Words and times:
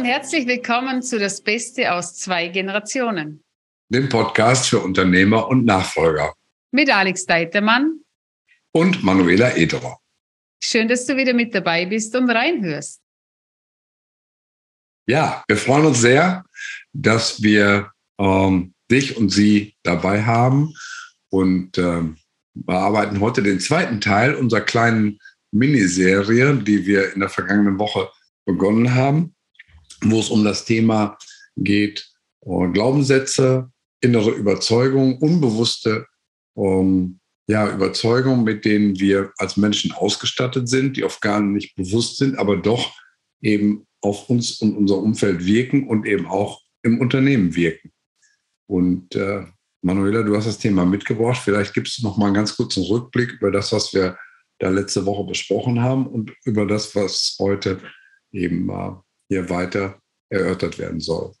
und 0.00 0.06
herzlich 0.06 0.46
willkommen 0.46 1.02
zu 1.02 1.18
Das 1.18 1.42
Beste 1.42 1.92
aus 1.92 2.14
zwei 2.14 2.48
Generationen. 2.48 3.44
Dem 3.90 4.08
Podcast 4.08 4.70
für 4.70 4.78
Unternehmer 4.78 5.46
und 5.48 5.66
Nachfolger. 5.66 6.32
Mit 6.70 6.88
Alex 6.88 7.26
Deitermann. 7.26 8.00
Und 8.72 9.04
Manuela 9.04 9.54
Ederer. 9.54 9.98
Schön, 10.64 10.88
dass 10.88 11.04
du 11.04 11.18
wieder 11.18 11.34
mit 11.34 11.54
dabei 11.54 11.84
bist 11.84 12.16
und 12.16 12.30
reinhörst. 12.30 13.02
Ja, 15.06 15.44
wir 15.46 15.58
freuen 15.58 15.84
uns 15.84 16.00
sehr, 16.00 16.46
dass 16.94 17.42
wir 17.42 17.90
ähm, 18.18 18.72
dich 18.90 19.18
und 19.18 19.28
sie 19.28 19.74
dabei 19.82 20.22
haben 20.22 20.72
und 21.28 21.76
ähm, 21.76 22.16
bearbeiten 22.54 23.20
heute 23.20 23.42
den 23.42 23.60
zweiten 23.60 24.00
Teil 24.00 24.34
unserer 24.34 24.62
kleinen 24.62 25.18
Miniserie, 25.52 26.54
die 26.54 26.86
wir 26.86 27.12
in 27.12 27.20
der 27.20 27.28
vergangenen 27.28 27.78
Woche 27.78 28.08
begonnen 28.46 28.94
haben, 28.94 29.34
wo 30.04 30.20
es 30.20 30.30
um 30.30 30.44
das 30.44 30.64
Thema 30.64 31.18
geht, 31.56 32.10
äh, 32.42 32.68
Glaubenssätze, 32.68 33.70
innere 34.00 34.30
Überzeugung, 34.30 35.18
unbewusste 35.18 36.06
ähm, 36.56 37.20
ja, 37.46 37.72
Überzeugungen, 37.72 38.44
mit 38.44 38.64
denen 38.64 38.98
wir 39.00 39.32
als 39.38 39.56
Menschen 39.56 39.92
ausgestattet 39.92 40.68
sind, 40.68 40.96
die 40.96 41.04
oft 41.04 41.20
gar 41.20 41.40
nicht 41.40 41.74
bewusst 41.74 42.18
sind, 42.18 42.38
aber 42.38 42.56
doch 42.56 42.94
eben 43.42 43.86
auf 44.02 44.30
uns 44.30 44.60
und 44.60 44.76
unser 44.76 44.98
Umfeld 44.98 45.44
wirken 45.44 45.88
und 45.88 46.06
eben 46.06 46.26
auch 46.26 46.60
im 46.82 47.00
Unternehmen 47.00 47.54
wirken. 47.54 47.92
Und 48.66 49.14
äh, 49.16 49.44
Manuela, 49.82 50.22
du 50.22 50.36
hast 50.36 50.46
das 50.46 50.58
Thema 50.58 50.84
mitgebracht. 50.84 51.40
Vielleicht 51.42 51.74
gibst 51.74 51.98
du 51.98 52.02
noch 52.02 52.16
mal 52.16 52.26
einen 52.26 52.34
ganz 52.34 52.56
kurzen 52.56 52.84
Rückblick 52.84 53.32
über 53.32 53.50
das, 53.50 53.72
was 53.72 53.92
wir 53.92 54.16
da 54.58 54.68
letzte 54.68 55.04
Woche 55.06 55.24
besprochen 55.24 55.80
haben 55.80 56.06
und 56.06 56.32
über 56.44 56.66
das, 56.66 56.94
was 56.94 57.36
heute 57.40 57.80
eben 58.30 58.68
äh, 58.68 58.92
hier 59.30 59.48
weiter 59.48 60.00
erörtert 60.28 60.78
werden 60.78 61.00
soll. 61.00 61.32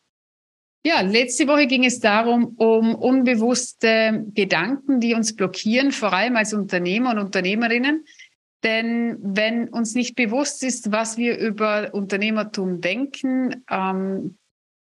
Ja, 0.86 1.02
letzte 1.02 1.46
Woche 1.46 1.66
ging 1.66 1.84
es 1.84 2.00
darum, 2.00 2.54
um 2.56 2.94
unbewusste 2.94 4.24
Gedanken, 4.32 5.00
die 5.00 5.14
uns 5.14 5.36
blockieren, 5.36 5.92
vor 5.92 6.14
allem 6.14 6.36
als 6.36 6.54
Unternehmer 6.54 7.10
und 7.10 7.18
Unternehmerinnen. 7.18 8.06
Denn 8.62 9.18
wenn 9.20 9.68
uns 9.68 9.94
nicht 9.94 10.14
bewusst 10.14 10.62
ist, 10.62 10.90
was 10.90 11.18
wir 11.18 11.36
über 11.36 11.90
Unternehmertum 11.92 12.80
denken, 12.80 13.64
ähm, 13.70 14.38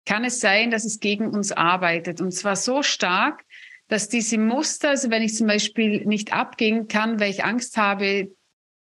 kann 0.07 0.25
es 0.25 0.41
sein, 0.41 0.71
dass 0.71 0.85
es 0.85 0.99
gegen 0.99 1.29
uns 1.29 1.53
arbeitet. 1.53 2.21
Und 2.21 2.33
zwar 2.33 2.57
so 2.57 2.83
stark, 2.83 3.45
dass 3.89 4.09
diese 4.09 4.39
Muster, 4.39 4.91
also 4.91 5.11
wenn 5.11 5.23
ich 5.23 5.35
zum 5.35 5.47
Beispiel 5.47 6.05
nicht 6.07 6.33
abgehen 6.33 6.89
kann, 6.89 7.21
weil 7.21 7.31
ich 7.31 7.45
Angst 7.45 7.77
habe, 7.77 8.33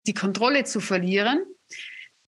die 0.06 0.14
Kontrolle 0.14 0.64
zu 0.64 0.80
verlieren, 0.80 1.44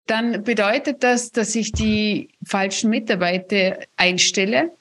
dann 0.06 0.44
bedeutet 0.44 1.02
das, 1.02 1.32
dass 1.32 1.54
ich 1.54 1.72
die 1.72 2.30
falschen 2.44 2.90
Mitarbeiter 2.90 3.78
einstelle, 3.96 4.72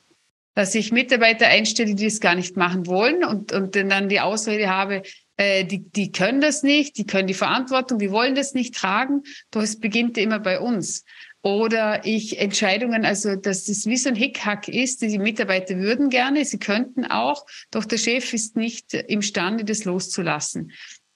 dass 0.53 0.73
ich 0.73 0.91
Mitarbeiter 0.91 1.47
einstelle, 1.47 1.95
die 1.95 2.05
es 2.05 2.21
gar 2.21 2.35
nicht 2.35 2.55
machen 2.55 2.87
wollen 2.87 3.23
und, 3.25 3.51
und 3.51 3.75
dann 3.75 4.07
die 4.07 4.21
Ausrede 4.21 4.69
habe, 4.69 5.03
äh, 5.37 5.65
die, 5.65 5.89
die 5.89 6.11
können 6.11 6.39
das 6.39 6.63
nicht, 6.63 6.97
die 6.97 7.05
können 7.05 7.27
die 7.27 7.33
Verantwortung, 7.33 7.99
die 7.99 8.11
wollen 8.11 8.35
das 8.35 8.53
nicht 8.53 8.75
tragen. 8.75 9.23
Doch 9.51 9.61
es 9.61 9.79
beginnt 9.79 10.17
immer 10.17 10.39
bei 10.39 10.59
uns. 10.59 11.03
Oder 11.41 12.05
ich 12.05 12.39
Entscheidungen, 12.39 13.05
also 13.05 13.35
dass 13.35 13.65
das 13.65 13.85
wie 13.85 13.97
so 13.97 14.09
ein 14.09 14.15
Hickhack 14.15 14.67
ist, 14.67 15.01
die 15.01 15.19
Mitarbeiter 15.19 15.77
würden 15.77 16.09
gerne, 16.09 16.43
sie 16.43 16.57
könnten 16.57 17.05
auch, 17.05 17.45
doch 17.69 17.85
der 17.85 17.97
Chef 17.97 18.33
ist 18.33 18.55
nicht 18.55 18.93
imstande, 18.93 19.63
das 19.63 19.85
loszulassen. 19.85 20.71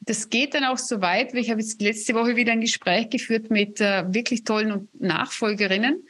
Das 0.10 0.32
geht 0.32 0.56
dann 0.56 0.64
auch 0.64 0.80
so 0.80 1.02
weit, 1.02 1.36
weil 1.36 1.42
ich 1.42 1.52
habe 1.52 1.62
jetzt 1.62 1.80
letzte 1.84 2.16
Woche 2.16 2.36
wieder 2.36 2.52
ein 2.52 2.62
Gespräch 2.62 3.12
geführt 3.12 3.52
mit 3.52 3.80
äh, 3.80 4.12
wirklich 4.12 4.44
tollen 4.44 4.90
Nachfolgerinnen. 4.98 6.04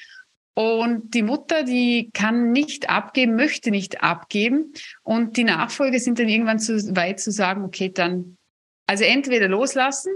Und 0.53 1.13
die 1.13 1.21
Mutter, 1.21 1.63
die 1.63 2.09
kann 2.13 2.53
nicht 2.53 2.89
abgeben, 2.89 3.35
möchte 3.35 3.71
nicht 3.71 4.01
abgeben. 4.01 4.71
Und 5.03 5.35
die 5.35 5.43
Nachfolger 5.43 5.99
sind 5.99 6.17
dann 6.17 6.29
irgendwann 6.29 6.59
zu 6.59 6.95
weit 6.95 7.19
zu 7.19 7.29
sagen, 7.31 7.65
okay, 7.65 7.91
dann, 7.93 8.37
also 8.87 9.03
entweder 9.03 9.49
loslassen, 9.49 10.13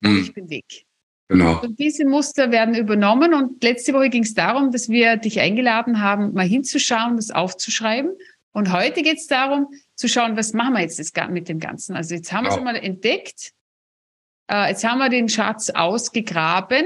mhm. 0.00 0.20
ich 0.20 0.32
bin 0.32 0.48
weg. 0.48 0.84
Genau. 1.26 1.60
Und 1.60 1.80
diese 1.80 2.04
Muster 2.04 2.52
werden 2.52 2.76
übernommen. 2.76 3.34
Und 3.34 3.64
letzte 3.64 3.94
Woche 3.94 4.10
ging 4.10 4.22
es 4.22 4.34
darum, 4.34 4.70
dass 4.70 4.88
wir 4.88 5.16
dich 5.16 5.40
eingeladen 5.40 6.00
haben, 6.00 6.34
mal 6.34 6.46
hinzuschauen, 6.46 7.16
das 7.16 7.32
aufzuschreiben. 7.32 8.12
Und 8.52 8.72
heute 8.72 9.02
geht 9.02 9.18
es 9.18 9.26
darum, 9.26 9.66
zu 9.96 10.08
schauen, 10.08 10.36
was 10.36 10.52
machen 10.52 10.74
wir 10.74 10.80
jetzt 10.80 11.16
mit 11.30 11.48
dem 11.48 11.60
Ganzen. 11.60 11.96
Also 11.96 12.14
jetzt 12.14 12.32
haben 12.32 12.44
wir 12.44 12.50
es 12.50 12.60
mal 12.60 12.76
entdeckt. 12.76 13.52
Äh, 14.50 14.70
jetzt 14.70 14.84
haben 14.84 14.98
wir 14.98 15.08
den 15.08 15.28
Schatz 15.28 15.70
ausgegraben. 15.70 16.84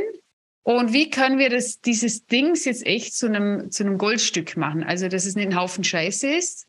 Und 0.63 0.93
wie 0.93 1.09
können 1.09 1.39
wir 1.39 1.49
das, 1.49 1.81
dieses 1.81 2.27
Dings 2.27 2.67
jetzt 2.67 2.87
echt 2.87 3.15
zu 3.15 3.27
einem, 3.27 3.71
zu 3.71 3.85
einem 3.85 3.97
Goldstück 3.97 4.57
machen? 4.57 4.85
Also, 4.85 5.09
dass 5.09 5.25
es 5.25 5.35
nicht 5.35 5.49
ein 5.49 5.57
Haufen 5.57 5.83
Scheiße 5.83 6.29
ist, 6.29 6.67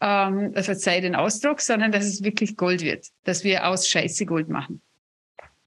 ähm, 0.00 0.54
verzeih 0.54 1.02
den 1.02 1.14
Ausdruck, 1.14 1.60
sondern 1.60 1.92
dass 1.92 2.06
es 2.06 2.22
wirklich 2.22 2.56
Gold 2.56 2.82
wird. 2.82 3.08
Dass 3.24 3.44
wir 3.44 3.66
aus 3.66 3.88
Scheiße 3.88 4.24
Gold 4.24 4.48
machen. 4.48 4.80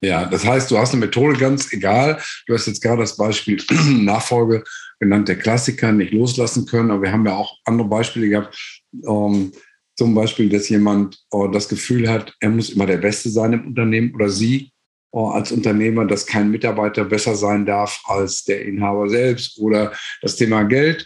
Ja, 0.02 0.26
das 0.26 0.46
heißt, 0.46 0.72
du 0.72 0.78
hast 0.78 0.94
eine 0.94 1.06
Methode 1.06 1.38
ganz 1.38 1.72
egal. 1.74 2.20
Du 2.47 2.53
hast 2.53 2.68
jetzt 2.68 2.81
gerade 2.81 3.02
das 3.02 3.18
Beispiel 3.18 3.58
Nachfolge 3.88 4.64
genannt, 5.00 5.28
der 5.28 5.38
Klassiker 5.38 5.91
nicht 5.91 6.14
loslassen 6.14 6.66
können. 6.66 6.90
Aber 6.90 7.03
wir 7.03 7.12
haben 7.12 7.26
ja 7.26 7.36
auch 7.36 7.58
andere 7.66 7.88
Beispiele 7.88 8.30
gehabt. 8.30 8.81
Ähm, 9.06 9.52
zum 9.99 10.15
Beispiel, 10.15 10.47
dass 10.47 10.69
jemand 10.69 11.17
äh, 11.33 11.51
das 11.51 11.67
Gefühl 11.67 12.09
hat, 12.09 12.33
er 12.39 12.49
muss 12.49 12.69
immer 12.69 12.85
der 12.85 12.99
Beste 12.99 13.29
sein 13.29 13.51
im 13.51 13.67
Unternehmen 13.67 14.15
oder 14.15 14.29
sie 14.29 14.71
äh, 15.13 15.19
als 15.19 15.51
Unternehmer, 15.51 16.05
dass 16.05 16.25
kein 16.25 16.49
Mitarbeiter 16.49 17.03
besser 17.03 17.35
sein 17.35 17.65
darf 17.65 18.01
als 18.05 18.45
der 18.45 18.65
Inhaber 18.65 19.09
selbst 19.09 19.59
oder 19.59 19.91
das 20.21 20.37
Thema 20.37 20.63
Geld 20.63 21.05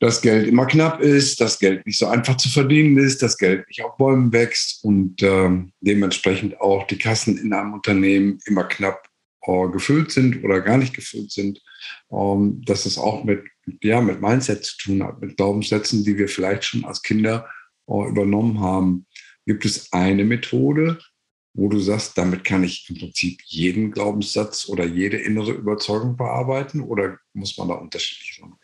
dass 0.00 0.20
Geld 0.20 0.46
immer 0.48 0.66
knapp 0.66 1.00
ist, 1.00 1.40
dass 1.40 1.58
Geld 1.58 1.86
nicht 1.86 1.98
so 1.98 2.08
einfach 2.08 2.36
zu 2.36 2.50
verdienen 2.50 2.98
ist, 2.98 3.22
dass 3.22 3.38
Geld 3.38 3.66
nicht 3.68 3.82
auf 3.82 3.96
Bäumen 3.96 4.32
wächst 4.32 4.84
und 4.84 5.22
ähm, 5.22 5.72
dementsprechend 5.80 6.60
auch 6.60 6.86
die 6.86 6.98
Kassen 6.98 7.38
in 7.38 7.52
einem 7.52 7.72
Unternehmen 7.72 8.38
immer 8.44 8.64
knapp 8.64 9.06
äh, 9.42 9.68
gefüllt 9.68 10.10
sind 10.10 10.44
oder 10.44 10.60
gar 10.60 10.76
nicht 10.76 10.94
gefüllt 10.94 11.30
sind. 11.30 11.60
Ähm, 12.12 12.60
dass 12.66 12.86
es 12.86 12.98
auch 12.98 13.24
mit, 13.24 13.44
ja, 13.82 14.00
mit 14.00 14.20
Mindset 14.20 14.64
zu 14.64 14.76
tun 14.78 15.04
hat, 15.04 15.20
mit 15.20 15.36
Glaubenssätzen, 15.36 16.04
die 16.04 16.18
wir 16.18 16.28
vielleicht 16.28 16.64
schon 16.64 16.84
als 16.84 17.02
Kinder 17.02 17.46
äh, 17.46 17.63
übernommen 17.86 18.60
haben. 18.60 19.06
Gibt 19.46 19.64
es 19.64 19.92
eine 19.92 20.24
Methode, 20.24 20.98
wo 21.54 21.68
du 21.68 21.78
sagst, 21.78 22.18
damit 22.18 22.44
kann 22.44 22.64
ich 22.64 22.86
im 22.90 22.96
Prinzip 22.96 23.40
jeden 23.44 23.92
Glaubenssatz 23.92 24.68
oder 24.68 24.84
jede 24.84 25.18
innere 25.18 25.52
Überzeugung 25.52 26.16
bearbeiten 26.16 26.80
oder 26.80 27.18
muss 27.32 27.56
man 27.56 27.68
da 27.68 27.74
unterschiedlich 27.74 28.40
sein? 28.40 28.54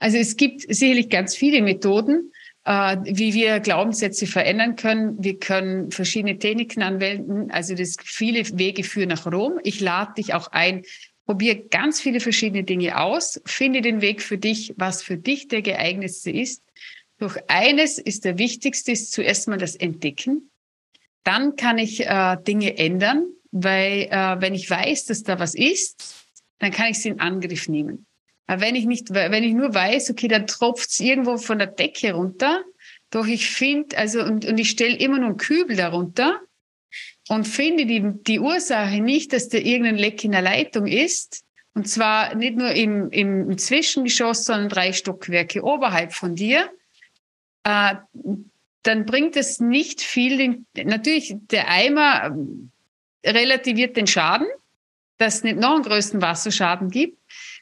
Also 0.00 0.16
es 0.16 0.36
gibt 0.36 0.62
sicherlich 0.62 1.08
ganz 1.08 1.36
viele 1.36 1.62
Methoden, 1.62 2.32
äh, 2.64 2.96
wie 3.04 3.34
wir 3.34 3.60
Glaubenssätze 3.60 4.26
verändern 4.26 4.76
können. 4.76 5.16
Wir 5.22 5.38
können 5.38 5.90
verschiedene 5.90 6.38
Techniken 6.38 6.82
anwenden. 6.82 7.50
Also 7.50 7.74
das 7.74 7.96
viele 8.02 8.42
Wege 8.58 8.84
führen 8.84 9.08
nach 9.08 9.26
Rom. 9.26 9.58
Ich 9.62 9.80
lade 9.80 10.14
dich 10.14 10.34
auch 10.34 10.48
ein. 10.48 10.82
Probier 11.26 11.68
ganz 11.68 12.00
viele 12.00 12.20
verschiedene 12.20 12.64
Dinge 12.64 12.98
aus. 12.98 13.40
Finde 13.44 13.82
den 13.82 14.00
Weg 14.00 14.22
für 14.22 14.38
dich, 14.38 14.72
was 14.76 15.02
für 15.02 15.18
dich 15.18 15.48
der 15.48 15.62
geeignetste 15.62 16.30
ist. 16.30 16.62
Doch 17.18 17.36
eines 17.48 17.98
ist 17.98 18.24
der 18.24 18.38
wichtigste, 18.38 18.92
ist 18.92 19.12
zuerst 19.12 19.48
mal 19.48 19.58
das 19.58 19.74
Entdecken. 19.74 20.50
Dann 21.24 21.56
kann 21.56 21.78
ich 21.78 22.06
äh, 22.06 22.36
Dinge 22.46 22.78
ändern, 22.78 23.26
weil 23.50 24.08
äh, 24.10 24.40
wenn 24.40 24.54
ich 24.54 24.70
weiß, 24.70 25.06
dass 25.06 25.24
da 25.24 25.38
was 25.38 25.54
ist, 25.54 26.26
dann 26.58 26.70
kann 26.70 26.90
ich 26.90 27.00
sie 27.00 27.08
in 27.08 27.20
Angriff 27.20 27.68
nehmen. 27.68 28.06
Aber 28.46 28.62
wenn 28.62 28.76
ich 28.76 28.86
nicht, 28.86 29.12
wenn 29.12 29.44
ich 29.44 29.52
nur 29.52 29.74
weiß, 29.74 30.10
okay, 30.10 30.28
da 30.28 30.40
tropft's 30.40 31.00
irgendwo 31.00 31.36
von 31.36 31.58
der 31.58 31.66
Decke 31.66 32.12
runter, 32.12 32.64
doch 33.10 33.26
ich 33.26 33.48
finde, 33.50 33.96
also, 33.98 34.22
und, 34.22 34.44
und 34.46 34.58
ich 34.58 34.70
stelle 34.70 34.96
immer 34.96 35.18
nur 35.18 35.28
einen 35.28 35.36
Kübel 35.36 35.76
darunter 35.76 36.40
und 37.28 37.46
finde 37.46 37.84
die, 37.84 38.02
die 38.26 38.40
Ursache 38.40 39.00
nicht, 39.00 39.32
dass 39.32 39.48
da 39.48 39.58
irgendein 39.58 39.96
Leck 39.96 40.24
in 40.24 40.32
der 40.32 40.42
Leitung 40.42 40.86
ist. 40.86 41.44
Und 41.74 41.88
zwar 41.88 42.34
nicht 42.34 42.56
nur 42.56 42.70
im, 42.70 43.10
im, 43.10 43.50
im 43.50 43.58
Zwischengeschoss, 43.58 44.44
sondern 44.44 44.68
drei 44.68 44.92
Stockwerke 44.92 45.62
oberhalb 45.62 46.12
von 46.12 46.34
dir. 46.34 46.70
Äh, 47.64 47.96
dann 48.82 49.06
bringt 49.06 49.36
es 49.36 49.60
nicht 49.60 50.00
viel. 50.00 50.38
Den, 50.38 50.66
natürlich, 50.84 51.34
der 51.50 51.68
Eimer 51.68 52.36
relativiert 53.24 53.96
den 53.96 54.06
Schaden, 54.06 54.46
dass 55.18 55.36
es 55.36 55.44
nicht 55.44 55.58
noch 55.58 55.74
einen 55.74 55.82
größten 55.82 56.22
Wasserschaden 56.22 56.90
gibt. 56.90 57.18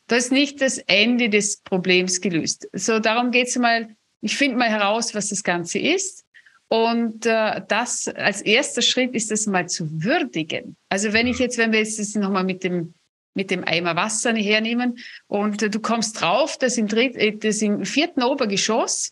Da 0.07 0.17
ist 0.17 0.31
nicht 0.31 0.61
das 0.61 0.79
Ende 0.79 1.29
des 1.29 1.59
Problems 1.59 2.21
gelöst. 2.21 2.69
So, 2.73 3.01
darum 3.01 3.33
geht 3.33 3.49
es 3.49 3.57
mal, 3.57 3.97
ich 4.21 4.37
finde 4.37 4.57
mal 4.57 4.69
heraus, 4.69 5.15
was 5.15 5.31
das 5.31 5.43
Ganze 5.43 5.79
ist. 5.79 6.25
Und 6.69 7.27
äh, 7.27 7.63
das 7.67 8.09
als 8.09 8.43
erster 8.43 8.83
Schritt 8.83 9.15
ist 9.15 9.31
das 9.31 9.47
mal 9.47 9.69
zu 9.69 10.03
würdigen. 10.03 10.77
Also 10.89 11.13
wenn 11.13 11.27
ich 11.27 11.39
jetzt, 11.39 11.59
wenn 11.59 11.73
wir 11.73 11.79
jetzt 11.79 11.99
das 11.99 12.15
nochmal 12.15 12.45
mit 12.45 12.65
dem 12.65 12.95
mit 13.37 13.51
dem 13.51 13.65
Eimer 13.65 13.95
Wasser 13.97 14.35
hernehmen 14.35 14.99
und 15.29 15.63
äh, 15.63 15.71
du 15.71 15.79
kommst 15.79 16.21
drauf, 16.21 16.57
dass 16.59 16.79
im, 16.79 16.89
dritt, 16.89 17.15
äh, 17.17 17.37
dass 17.37 17.63
im 17.63 17.85
vierten 17.85 18.23
Obergeschoss 18.23 19.11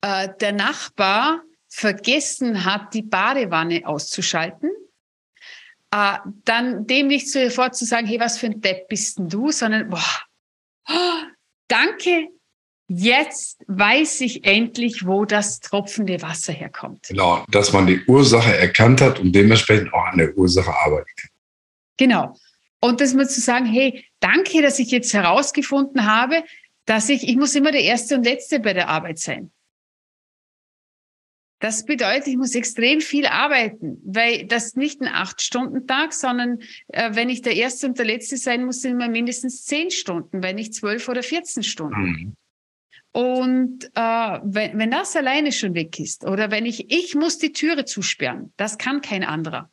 äh, 0.00 0.28
der 0.40 0.52
Nachbar 0.52 1.42
vergessen 1.68 2.64
hat, 2.64 2.94
die 2.94 3.02
Badewanne 3.02 3.82
auszuschalten 3.84 4.70
äh, 5.90 6.18
dann 6.44 6.86
dem 6.86 7.08
nicht 7.08 7.30
sofort 7.30 7.74
zu 7.74 7.84
sagen, 7.84 8.06
hey, 8.06 8.20
was 8.20 8.38
für 8.38 8.46
ein 8.46 8.60
Depp 8.60 8.88
bist 8.88 9.18
denn 9.18 9.28
du, 9.28 9.50
sondern, 9.50 9.90
boah, 9.90 10.22
oh, 10.88 11.22
danke, 11.68 12.28
jetzt 12.88 13.62
weiß 13.66 14.20
ich 14.22 14.44
endlich, 14.44 15.06
wo 15.06 15.24
das 15.24 15.60
tropfende 15.60 16.22
Wasser 16.22 16.52
herkommt. 16.52 17.08
Genau, 17.08 17.44
dass 17.48 17.72
man 17.72 17.86
die 17.86 18.04
Ursache 18.06 18.56
erkannt 18.56 19.00
hat 19.00 19.18
und 19.18 19.32
dementsprechend 19.32 19.92
auch 19.92 20.06
an 20.06 20.18
der 20.18 20.36
Ursache 20.36 20.72
arbeiten 20.72 21.10
kann. 21.16 21.30
Genau. 21.96 22.36
Und 22.82 23.00
das 23.00 23.12
mal 23.12 23.28
zu 23.28 23.40
sagen, 23.40 23.66
hey, 23.66 24.06
danke, 24.20 24.62
dass 24.62 24.78
ich 24.78 24.90
jetzt 24.90 25.12
herausgefunden 25.12 26.06
habe, 26.06 26.42
dass 26.86 27.10
ich, 27.10 27.28
ich 27.28 27.36
muss 27.36 27.54
immer 27.54 27.72
der 27.72 27.82
Erste 27.82 28.14
und 28.14 28.24
Letzte 28.24 28.58
bei 28.58 28.72
der 28.72 28.88
Arbeit 28.88 29.18
sein. 29.18 29.50
Das 31.60 31.84
bedeutet, 31.84 32.26
ich 32.26 32.38
muss 32.38 32.54
extrem 32.54 33.02
viel 33.02 33.26
arbeiten, 33.26 34.00
weil 34.02 34.46
das 34.46 34.76
nicht 34.76 35.02
ein 35.02 35.08
Acht-Stunden-Tag, 35.08 36.14
sondern 36.14 36.60
äh, 36.88 37.14
wenn 37.14 37.28
ich 37.28 37.42
der 37.42 37.54
Erste 37.54 37.86
und 37.86 37.98
der 37.98 38.06
Letzte 38.06 38.38
sein 38.38 38.64
muss, 38.64 38.80
sind 38.80 38.92
immer 38.92 39.08
mindestens 39.08 39.64
zehn 39.66 39.90
Stunden, 39.90 40.42
wenn 40.42 40.56
nicht 40.56 40.74
zwölf 40.74 41.06
oder 41.10 41.22
vierzehn 41.22 41.62
Stunden. 41.62 42.00
Mhm. 42.00 42.34
Und 43.12 43.84
äh, 43.94 44.38
wenn, 44.42 44.78
wenn 44.78 44.90
das 44.90 45.14
alleine 45.14 45.52
schon 45.52 45.74
weg 45.74 46.00
ist, 46.00 46.24
oder 46.24 46.50
wenn 46.50 46.64
ich, 46.64 46.90
ich 46.90 47.14
muss 47.14 47.36
die 47.36 47.52
Türe 47.52 47.84
zusperren, 47.84 48.54
das 48.56 48.78
kann 48.78 49.02
kein 49.02 49.22
anderer. 49.22 49.70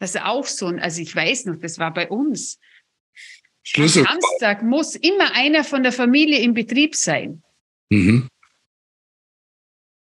Das 0.00 0.14
ist 0.14 0.22
auch 0.22 0.44
so, 0.44 0.66
also 0.66 1.00
ich 1.00 1.16
weiß 1.16 1.46
noch, 1.46 1.56
das 1.56 1.78
war 1.78 1.94
bei 1.94 2.10
uns. 2.10 2.58
Schlüssel. 3.62 4.04
Am 4.06 4.18
Samstag 4.20 4.62
muss 4.62 4.94
immer 4.94 5.34
einer 5.34 5.64
von 5.64 5.82
der 5.82 5.92
Familie 5.92 6.40
im 6.40 6.52
Betrieb 6.52 6.94
sein. 6.94 7.42
Mhm 7.88 8.28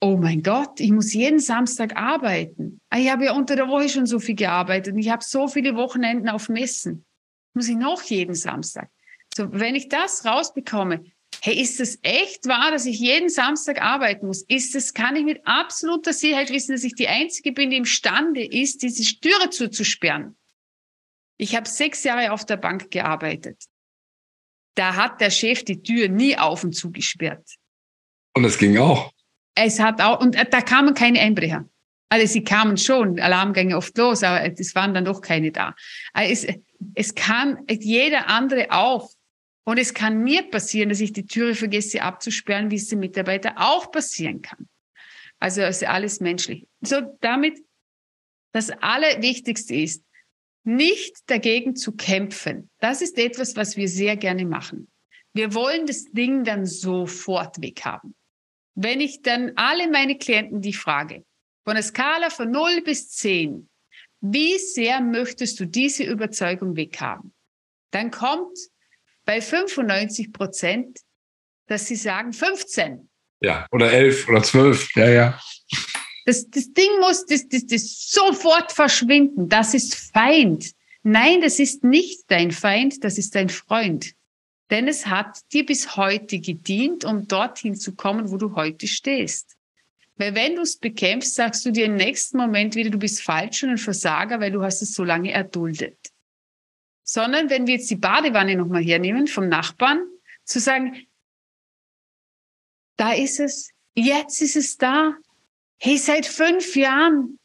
oh 0.02 0.18
mein 0.18 0.44
Gott, 0.44 0.80
ich 0.80 0.92
muss 0.92 1.14
jeden 1.14 1.40
Samstag 1.40 1.96
arbeiten. 1.96 2.80
Ah, 2.90 3.00
ich 3.00 3.10
habe 3.10 3.26
ja 3.26 3.34
unter 3.34 3.56
der 3.56 3.68
Woche 3.68 3.90
schon 3.90 4.06
so 4.06 4.20
viel 4.20 4.36
gearbeitet 4.36 4.94
und 4.94 5.00
ich 5.00 5.10
habe 5.10 5.24
so 5.24 5.48
viele 5.48 5.76
Wochenenden 5.76 6.30
auf 6.30 6.50
Messen. 6.50 7.06
Muss 7.54 7.70
ich 7.70 7.76
noch 7.76 8.02
jeden 8.04 8.36
Samstag. 8.36 8.90
So, 9.36 9.52
wenn 9.52 9.76
ich 9.76 9.90
das 9.90 10.26
rausbekomme, 10.26 11.06
hey, 11.42 11.60
ist 11.60 11.80
das 11.80 12.00
echt 12.02 12.48
wahr, 12.48 12.72
dass 12.72 12.86
ich 12.86 13.00
jeden 13.00 13.30
Samstag 13.30 13.82
arbeiten 13.82 14.28
muss? 14.28 14.44
Ist 14.44 14.76
das, 14.76 14.94
kann 14.94 15.16
ich 15.16 15.24
mit 15.24 15.46
absoluter 15.46 16.14
Sicherheit 16.14 16.52
wissen, 16.52 16.74
dass 16.74 16.84
ich 16.84 16.96
die 16.96 17.08
Einzige 17.08 17.52
bin, 17.52 17.70
die 17.70 17.78
imstande 17.78 18.46
ist, 18.46 18.84
diese 18.84 19.04
Türe 19.20 19.50
zuzusperren? 19.50 20.38
Ich 21.38 21.56
habe 21.56 21.68
sechs 21.68 22.04
Jahre 22.04 22.32
auf 22.32 22.46
der 22.46 22.58
Bank 22.58 22.92
gearbeitet. 22.92 23.66
Da 24.76 24.96
hat 24.96 25.22
der 25.22 25.30
Chef 25.30 25.64
die 25.64 25.82
Tür 25.82 26.10
nie 26.10 26.38
auf 26.38 26.64
und 26.64 26.74
zugesperrt. 26.74 27.56
Und 28.34 28.46
es 28.46 28.58
ging 28.58 28.78
auch 28.78 29.12
es 29.56 29.80
hat 29.80 30.02
auch, 30.02 30.20
und 30.20 30.36
da 30.36 30.62
kamen 30.62 30.94
keine 30.94 31.20
Einbrecher. 31.20 31.68
Also 32.10 32.28
sie 32.28 32.44
kamen 32.44 32.78
schon, 32.78 33.20
Alarmgänge 33.20 33.76
oft 33.76 33.98
los, 33.98 34.24
aber 34.24 34.44
es 34.60 34.76
waren 34.76 34.94
dann 34.94 35.06
doch 35.06 35.22
keine 35.22 35.52
da. 35.52 35.76
Also 36.14 36.32
es, 36.32 36.56
es 36.94 37.16
kann 37.16 37.66
jeder 37.70 38.30
andere 38.30 38.68
auch. 38.72 39.10
Und 39.68 39.80
es 39.80 39.96
kann 39.96 40.24
mir 40.24 40.44
passieren, 40.44 40.90
dass 40.90 41.00
ich 41.00 41.12
die 41.12 41.26
Türe 41.26 41.56
vergesse 41.56 42.04
abzusperren, 42.04 42.70
wie 42.70 42.76
es 42.76 42.88
dem 42.88 43.00
Mitarbeiter 43.00 43.56
auch 43.58 43.92
passieren 43.92 44.44
kann. 44.44 44.70
Also 45.40 45.62
es 45.62 45.82
ist 45.82 45.88
alles 45.88 46.20
menschlich. 46.20 46.68
So 46.82 47.02
damit, 47.22 47.60
das 48.52 48.70
Allerwichtigste 48.70 49.74
ist, 49.74 50.04
nicht 50.64 51.18
dagegen 51.28 51.76
zu 51.76 51.94
kämpfen. 51.94 52.70
Das 52.80 53.02
ist 53.02 53.18
etwas, 53.18 53.56
was 53.56 53.76
wir 53.76 53.90
sehr 53.90 54.18
gerne 54.18 54.46
machen. 54.46 54.88
Wir 55.34 55.54
wollen 55.54 55.86
das 55.88 56.06
Ding 56.06 56.44
dann 56.44 56.66
sofort 56.66 57.62
weghaben. 57.62 58.16
Wenn 58.76 59.00
ich 59.02 59.22
dann 59.22 59.54
alle 59.56 59.90
meine 59.90 60.18
Klienten 60.18 60.62
die 60.62 60.74
frage, 60.74 61.24
von 61.64 61.76
der 61.76 61.84
Skala 61.84 62.30
von 62.30 62.52
0 62.52 62.82
bis 62.82 63.10
10, 63.10 63.70
wie 64.22 64.58
sehr 64.58 65.02
möchtest 65.02 65.60
du 65.60 65.66
diese 65.66 66.04
Überzeugung 66.04 66.76
weghaben? 66.76 67.34
Dann 67.92 68.12
kommt 68.12 68.58
bei 69.26 69.42
95 69.42 70.34
Prozent, 70.34 71.00
dass 71.68 71.88
sie 71.88 71.96
sagen 71.96 72.34
15. 72.34 73.10
Ja, 73.42 73.66
oder 73.72 73.92
11 73.92 74.28
oder 74.28 74.44
12. 74.44 74.96
Ja, 74.96 75.10
ja. 75.10 75.40
Das, 76.26 76.50
das 76.50 76.74
Ding 76.74 77.00
muss 77.00 77.26
das, 77.26 77.48
das, 77.48 77.66
das 77.66 78.10
sofort 78.10 78.72
verschwinden. 78.72 79.48
Das 79.48 79.74
ist 79.74 79.96
Feind. 80.14 80.72
Nein, 81.04 81.42
das 81.42 81.60
ist 81.60 81.84
nicht 81.84 82.24
dein 82.28 82.52
Feind, 82.52 83.04
das 83.04 83.18
ist 83.18 83.36
dein 83.36 83.50
Freund. 83.50 84.14
Denn 84.72 84.88
es 84.88 85.06
hat 85.06 85.40
dir 85.54 85.66
bis 85.66 85.96
heute 85.96 86.40
gedient, 86.40 87.06
um 87.06 87.28
dorthin 87.28 87.76
zu 87.76 87.96
kommen, 87.96 88.32
wo 88.32 88.38
du 88.38 88.56
heute 88.56 88.88
stehst. 88.88 89.56
Weil 90.18 90.34
wenn 90.34 90.56
du 90.56 90.62
es 90.62 90.78
bekämpfst, 90.78 91.36
sagst 91.36 91.66
du 91.66 91.72
dir 91.72 91.86
im 91.86 91.96
nächsten 91.96 92.38
Moment 92.38 92.76
wieder, 92.76 92.90
du 92.90 92.98
bist 92.98 93.22
falsch 93.22 93.64
und 93.64 93.72
ein 93.72 93.78
Versager, 93.78 94.40
weil 94.40 94.52
du 94.52 94.64
hast 94.64 94.82
es 94.82 94.94
so 94.94 95.04
lange 95.04 95.32
erduldet. 95.32 95.98
Sondern 97.04 97.50
wenn 97.50 97.68
wir 97.68 97.76
jetzt 97.76 97.90
die 97.90 97.98
Badewanne 97.98 98.56
nochmal 98.56 98.84
hernehmen 98.84 99.28
vom 99.28 99.50
Nachbarn, 99.50 100.02
zu 100.46 100.60
sagen, 100.60 101.06
da 102.98 103.14
ist 103.14 103.40
es, 103.40 103.72
jetzt 103.94 104.42
ist 104.42 104.56
es 104.56 104.78
da. 104.78 105.16
Hey, 105.78 105.98
seit 105.98 106.26
fünf 106.26 106.76
Jahren, 106.76 107.38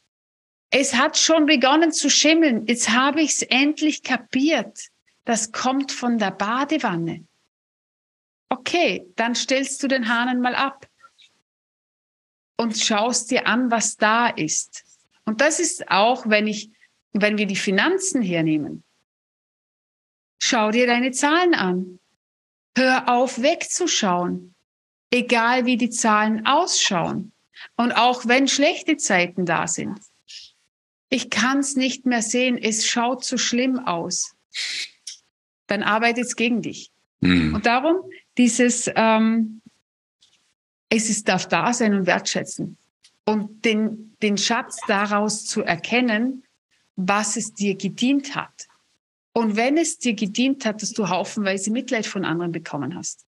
es 0.69 0.95
hat 0.95 1.17
schon 1.17 1.45
begonnen 1.45 1.91
zu 1.91 2.09
schimmeln. 2.09 2.65
Jetzt 2.65 2.89
habe 2.89 3.21
ich 3.21 3.31
es 3.31 3.41
endlich 3.41 4.01
kapiert 4.01 4.91
das 5.25 5.51
kommt 5.51 5.91
von 5.91 6.17
der 6.17 6.31
Badewanne. 6.31 7.25
Okay, 8.49 9.05
dann 9.15 9.35
stellst 9.35 9.81
du 9.81 9.87
den 9.87 10.09
Hahn 10.09 10.41
mal 10.41 10.55
ab 10.55 10.87
und 12.57 12.77
schaust 12.77 13.31
dir 13.31 13.47
an, 13.47 13.71
was 13.71 13.97
da 13.97 14.27
ist. 14.27 14.83
Und 15.25 15.41
das 15.41 15.59
ist 15.59 15.89
auch, 15.89 16.27
wenn 16.27 16.47
ich, 16.47 16.69
wenn 17.13 17.37
wir 17.37 17.45
die 17.45 17.55
Finanzen 17.55 18.21
hernehmen. 18.21 18.83
Schau 20.41 20.71
dir 20.71 20.87
deine 20.87 21.11
Zahlen 21.11 21.53
an. 21.53 21.99
Hör 22.75 23.07
auf 23.07 23.41
wegzuschauen. 23.41 24.55
Egal 25.11 25.65
wie 25.65 25.77
die 25.77 25.89
Zahlen 25.89 26.45
ausschauen. 26.45 27.31
Und 27.77 27.91
auch 27.91 28.25
wenn 28.25 28.47
schlechte 28.47 28.97
Zeiten 28.97 29.45
da 29.45 29.67
sind. 29.67 29.99
Ich 31.09 31.29
kann 31.29 31.59
es 31.59 31.75
nicht 31.75 32.05
mehr 32.05 32.21
sehen. 32.21 32.57
Es 32.57 32.87
schaut 32.87 33.23
so 33.23 33.37
schlimm 33.37 33.79
aus 33.79 34.35
dann 35.71 35.83
arbeitet 35.83 36.25
es 36.25 36.35
gegen 36.35 36.61
dich. 36.61 36.91
Mhm. 37.21 37.55
Und 37.55 37.65
darum 37.65 37.95
dieses, 38.37 38.91
ähm, 38.93 39.61
es 40.89 41.09
ist, 41.09 41.29
darf 41.29 41.47
da 41.47 41.73
sein 41.73 41.93
und 41.93 42.05
wertschätzen. 42.05 42.77
Und 43.23 43.63
den, 43.63 44.17
den 44.21 44.37
Schatz 44.37 44.79
daraus 44.87 45.45
zu 45.45 45.61
erkennen, 45.61 46.43
was 46.97 47.37
es 47.37 47.53
dir 47.53 47.75
gedient 47.75 48.35
hat. 48.35 48.67
Und 49.31 49.55
wenn 49.55 49.77
es 49.77 49.97
dir 49.97 50.13
gedient 50.13 50.65
hat, 50.65 50.81
dass 50.81 50.91
du 50.91 51.07
haufenweise 51.07 51.71
Mitleid 51.71 52.05
von 52.05 52.25
anderen 52.25 52.51
bekommen 52.51 52.95
hast, 52.95 53.25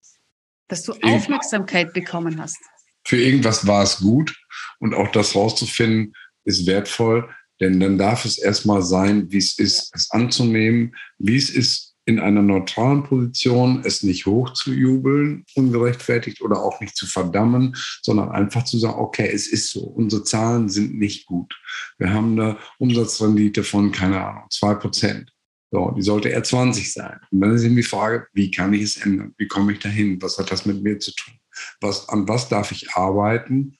dass 0.68 0.84
du 0.84 0.94
Aufmerksamkeit 1.02 1.92
bekommen 1.94 2.40
hast. 2.40 2.60
Für 3.04 3.18
irgendwas 3.18 3.66
war 3.66 3.82
es 3.82 3.98
gut 3.98 4.38
und 4.80 4.94
auch 4.94 5.12
das 5.12 5.34
rauszufinden 5.36 6.14
ist 6.44 6.68
wertvoll, 6.68 7.28
denn 7.60 7.80
dann 7.80 7.98
darf 7.98 8.26
es 8.26 8.38
erstmal 8.38 8.84
sein, 8.84 9.32
wie 9.32 9.38
es 9.38 9.58
ist, 9.58 9.92
es 9.96 10.12
anzunehmen, 10.12 10.96
wie 11.18 11.38
es 11.38 11.50
ist, 11.50 11.87
in 12.08 12.20
einer 12.20 12.42
neutralen 12.42 13.04
Position, 13.04 13.82
es 13.84 14.02
nicht 14.02 14.26
hochzujubeln, 14.26 15.44
ungerechtfertigt 15.56 16.42
oder 16.42 16.64
auch 16.64 16.80
nicht 16.80 16.96
zu 16.96 17.06
verdammen, 17.06 17.76
sondern 18.02 18.30
einfach 18.30 18.64
zu 18.64 18.80
sagen, 18.80 18.98
okay, 18.98 19.30
es 19.32 19.48
ist 19.48 19.72
so, 19.72 19.82
unsere 19.82 20.24
Zahlen 20.24 20.70
sind 20.70 20.98
nicht 20.98 21.26
gut. 21.26 21.54
Wir 21.98 22.14
haben 22.14 22.40
eine 22.40 22.58
Umsatzrendite 22.80 23.66
von, 23.66 23.92
keine 23.92 24.26
Ahnung, 24.26 24.46
zwei 24.50 24.74
Prozent. 24.76 25.34
So, 25.70 25.92
die 25.92 26.02
sollte 26.02 26.30
eher 26.30 26.44
20 26.44 26.94
sein. 26.94 27.20
Und 27.30 27.42
dann 27.42 27.54
ist 27.54 27.64
eben 27.64 27.76
die 27.76 27.84
Frage, 27.84 28.28
wie 28.32 28.52
kann 28.52 28.74
ich 28.74 28.84
es 28.84 28.98
ändern? 28.98 29.34
Wie 29.38 29.48
komme 29.48 29.74
ich 29.74 29.80
dahin? 29.80 30.22
Was 30.22 30.38
hat 30.38 30.50
das 30.50 30.66
mit 30.66 30.82
mir 30.82 30.98
zu 31.00 31.14
tun? 31.14 31.34
Was, 31.82 32.08
an 32.08 32.26
was 32.30 32.48
darf 32.48 32.72
ich 32.72 32.94
arbeiten, 32.94 33.78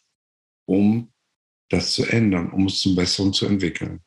um 0.68 1.14
das 1.70 1.94
zu 1.94 2.04
ändern, 2.04 2.52
um 2.52 2.66
es 2.66 2.82
zum 2.82 2.94
Besseren 2.94 3.32
zu 3.32 3.46
entwickeln? 3.46 4.02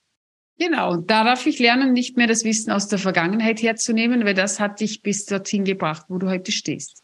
Genau, 0.61 0.97
da 0.97 1.25
darf 1.25 1.47
ich 1.47 1.59
lernen, 1.59 1.95
nicht 1.95 2.19
mehr 2.19 2.27
das 2.27 2.45
Wissen 2.45 2.71
aus 2.71 2.87
der 2.87 2.99
Vergangenheit 2.99 3.63
herzunehmen, 3.63 4.27
weil 4.27 4.35
das 4.35 4.61
hat 4.61 4.81
dich 4.81 5.01
bis 5.01 5.25
dorthin 5.25 5.65
gebracht, 5.65 6.05
wo 6.09 6.19
du 6.19 6.29
heute 6.29 6.53
stehst. 6.53 7.03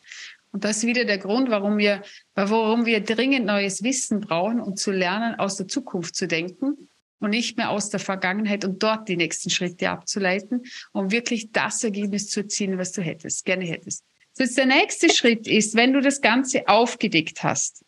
Und 0.52 0.64
das 0.64 0.78
ist 0.78 0.86
wieder 0.86 1.06
der 1.06 1.16
Grund, 1.16 1.48
warum 1.48 1.78
wir, 1.78 2.02
warum 2.34 2.84
wir 2.84 3.00
dringend 3.00 3.46
neues 3.46 3.82
Wissen 3.82 4.20
brauchen, 4.20 4.60
um 4.60 4.76
zu 4.76 4.92
lernen, 4.92 5.36
aus 5.36 5.56
der 5.56 5.68
Zukunft 5.68 6.16
zu 6.16 6.28
denken 6.28 6.90
und 7.18 7.30
nicht 7.30 7.56
mehr 7.56 7.70
aus 7.70 7.88
der 7.88 7.98
Vergangenheit 7.98 8.66
und 8.66 8.82
dort 8.82 9.08
die 9.08 9.16
nächsten 9.16 9.48
Schritte 9.48 9.88
abzuleiten, 9.88 10.64
um 10.92 11.10
wirklich 11.10 11.50
das 11.50 11.82
Ergebnis 11.82 12.28
zu 12.28 12.40
erzielen, 12.40 12.76
was 12.76 12.92
du 12.92 13.00
hättest, 13.00 13.46
gerne 13.46 13.64
hättest. 13.64 14.04
So 14.34 14.44
jetzt 14.44 14.58
der 14.58 14.66
nächste 14.66 15.08
Schritt 15.08 15.46
ist, 15.46 15.76
wenn 15.76 15.94
du 15.94 16.02
das 16.02 16.20
Ganze 16.20 16.68
aufgedeckt 16.68 17.42
hast, 17.42 17.85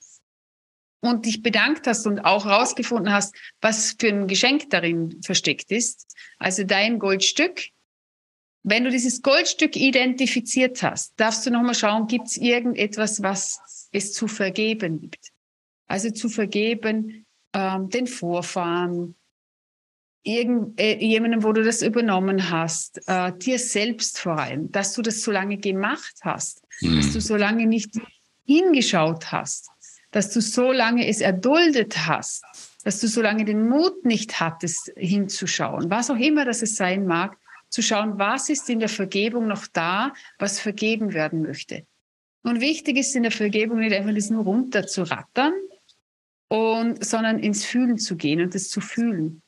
und 1.01 1.27
dich 1.27 1.43
bedankt 1.43 1.87
hast 1.87 2.07
und 2.07 2.21
auch 2.21 2.45
herausgefunden 2.45 3.13
hast, 3.13 3.35
was 3.61 3.95
für 3.99 4.09
ein 4.09 4.27
Geschenk 4.27 4.71
darin 4.71 5.21
versteckt 5.23 5.71
ist, 5.71 6.07
also 6.39 6.65
dein 6.65 6.99
Goldstück, 6.99 7.61
wenn 8.63 8.85
du 8.85 8.91
dieses 8.91 9.23
Goldstück 9.23 9.77
identifiziert 9.77 10.83
hast, 10.83 11.13
darfst 11.17 11.47
du 11.47 11.51
nochmal 11.51 11.75
schauen, 11.75 12.07
gibt 12.07 12.27
es 12.27 12.37
irgendetwas, 12.37 13.23
was 13.23 13.61
es 13.93 14.13
zu 14.13 14.29
vergeben 14.29 15.01
gibt. 15.01 15.31
Also 15.87 16.11
zu 16.11 16.29
vergeben 16.29 17.25
ähm, 17.55 17.89
den 17.89 18.07
Vorfahren, 18.07 19.15
irgend, 20.23 20.79
äh, 20.79 20.99
jemandem, 20.99 21.43
wo 21.43 21.53
du 21.53 21.65
das 21.65 21.83
übernommen 21.83 22.51
hast, 22.51 23.01
äh, 23.07 23.33
dir 23.39 23.59
selbst 23.59 24.19
vor 24.19 24.39
allem, 24.39 24.71
dass 24.71 24.93
du 24.95 25.03
das 25.03 25.23
so 25.23 25.31
lange 25.31 25.57
gemacht 25.57 26.17
hast, 26.23 26.63
mhm. 26.81 26.97
dass 26.97 27.13
du 27.13 27.21
so 27.21 27.37
lange 27.37 27.67
nicht 27.67 27.91
hingeschaut 28.45 29.33
hast, 29.33 29.71
dass 30.11 30.31
du 30.31 30.41
so 30.41 30.73
lange 30.73 31.07
es 31.07 31.21
erduldet 31.21 32.07
hast, 32.07 32.45
dass 32.85 33.01
du 33.01 33.09
so 33.09 33.21
lange 33.21 33.45
den 33.45 33.69
Mut 33.69 34.05
nicht 34.05 34.41
hattest, 34.41 34.93
hinzuschauen, 34.97 35.91
was 35.91 36.11
auch 36.11 36.17
immer 36.17 36.45
das 36.45 36.63
es 36.63 36.77
sein 36.77 37.07
mag, 37.07 37.37
zu 37.69 37.83
schauen, 37.83 38.19
was 38.19 38.49
ist 38.49 38.71
in 38.71 38.79
der 38.79 38.89
Vergebung 38.89 39.47
noch 39.47 39.67
da, 39.67 40.15
was 40.39 40.59
vergeben 40.61 41.13
werden 41.13 41.43
möchte. 41.43 41.87
Und 42.43 42.61
wichtig 42.61 42.97
ist 42.97 43.15
in 43.15 43.25
der 43.25 43.33
Vergebung 43.33 43.81
nicht 43.81 43.95
einfach 43.95 44.15
das 44.15 44.31
nur 44.31 44.45
runter 44.45 44.87
zu 44.87 45.03
rattern, 45.03 45.53
und, 46.49 47.05
sondern 47.05 47.39
ins 47.39 47.65
Fühlen 47.65 47.99
zu 47.99 48.17
gehen 48.17 48.41
und 48.41 48.55
es 48.55 48.71
zu 48.71 48.81
fühlen, 48.81 49.43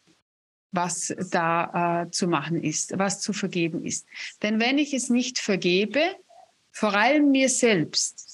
was 0.71 1.15
da 1.31 2.05
äh, 2.05 2.11
zu 2.11 2.29
machen 2.29 2.63
ist, 2.63 2.97
was 2.99 3.21
zu 3.21 3.33
vergeben 3.33 3.85
ist. 3.85 4.07
Denn 4.43 4.61
wenn 4.61 4.79
ich 4.79 4.95
es 4.95 5.09
nicht 5.11 5.39
vergebe, 5.39 6.01
vor 6.71 6.95
allem 6.95 7.31
mir 7.31 7.49
selbst, 7.49 8.30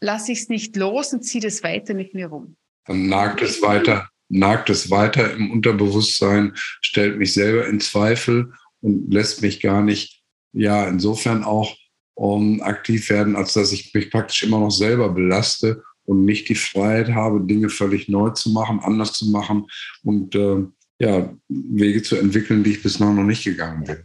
lasse 0.00 0.32
ich 0.32 0.40
es 0.40 0.48
nicht 0.48 0.76
los 0.76 1.12
und 1.12 1.22
ziehe 1.22 1.42
das 1.42 1.62
weiter 1.62 1.94
mit 1.94 2.14
mir 2.14 2.28
rum. 2.28 2.56
Dann 2.86 3.08
nagt 3.08 3.42
es 3.42 3.62
weiter, 3.62 4.08
nagt 4.28 4.70
es 4.70 4.90
weiter 4.90 5.32
im 5.34 5.50
Unterbewusstsein, 5.50 6.52
stellt 6.80 7.18
mich 7.18 7.32
selber 7.32 7.66
in 7.66 7.80
Zweifel 7.80 8.52
und 8.80 9.12
lässt 9.12 9.42
mich 9.42 9.60
gar 9.60 9.82
nicht, 9.82 10.22
ja, 10.52 10.86
insofern 10.86 11.44
auch 11.44 11.74
um, 12.14 12.60
aktiv 12.62 13.10
werden, 13.10 13.36
als 13.36 13.54
dass 13.54 13.72
ich 13.72 13.92
mich 13.92 14.10
praktisch 14.10 14.42
immer 14.42 14.60
noch 14.60 14.70
selber 14.70 15.08
belaste 15.08 15.82
und 16.04 16.24
nicht 16.24 16.48
die 16.48 16.54
Freiheit 16.54 17.10
habe, 17.10 17.44
Dinge 17.44 17.68
völlig 17.68 18.08
neu 18.08 18.30
zu 18.30 18.50
machen, 18.50 18.80
anders 18.80 19.14
zu 19.14 19.30
machen 19.30 19.66
und 20.02 20.34
äh, 20.34 20.64
ja, 21.00 21.34
Wege 21.48 22.02
zu 22.02 22.16
entwickeln, 22.16 22.62
die 22.62 22.72
ich 22.72 22.82
bislang 22.82 23.16
noch 23.16 23.24
nicht 23.24 23.44
gegangen 23.44 23.84
bin. 23.84 24.04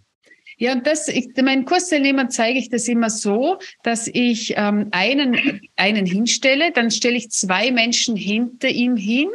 Ja, 0.59 0.73
und 0.73 0.85
das, 0.85 1.07
ich, 1.07 1.29
meinen 1.37 1.63
Kursteilnehmern 1.63 2.29
zeige 2.29 2.59
ich 2.59 2.69
das 2.69 2.89
immer 2.89 3.09
so, 3.09 3.59
dass 3.81 4.07
ich 4.07 4.55
ähm, 4.57 4.89
einen, 4.91 5.61
einen 5.77 6.05
hinstelle, 6.05 6.73
dann 6.73 6.91
stelle 6.91 7.15
ich 7.15 7.31
zwei 7.31 7.71
Menschen 7.71 8.17
hinter 8.17 8.67
ihm 8.67 8.97
hin 8.97 9.29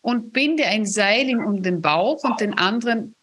und 0.00 0.32
binde 0.32 0.66
ein 0.66 0.84
Seil 0.84 1.28
ihm 1.28 1.44
um 1.46 1.62
den 1.62 1.80
Bauch 1.80 2.24
und 2.24 2.40
den 2.40 2.54
anderen 2.54 3.14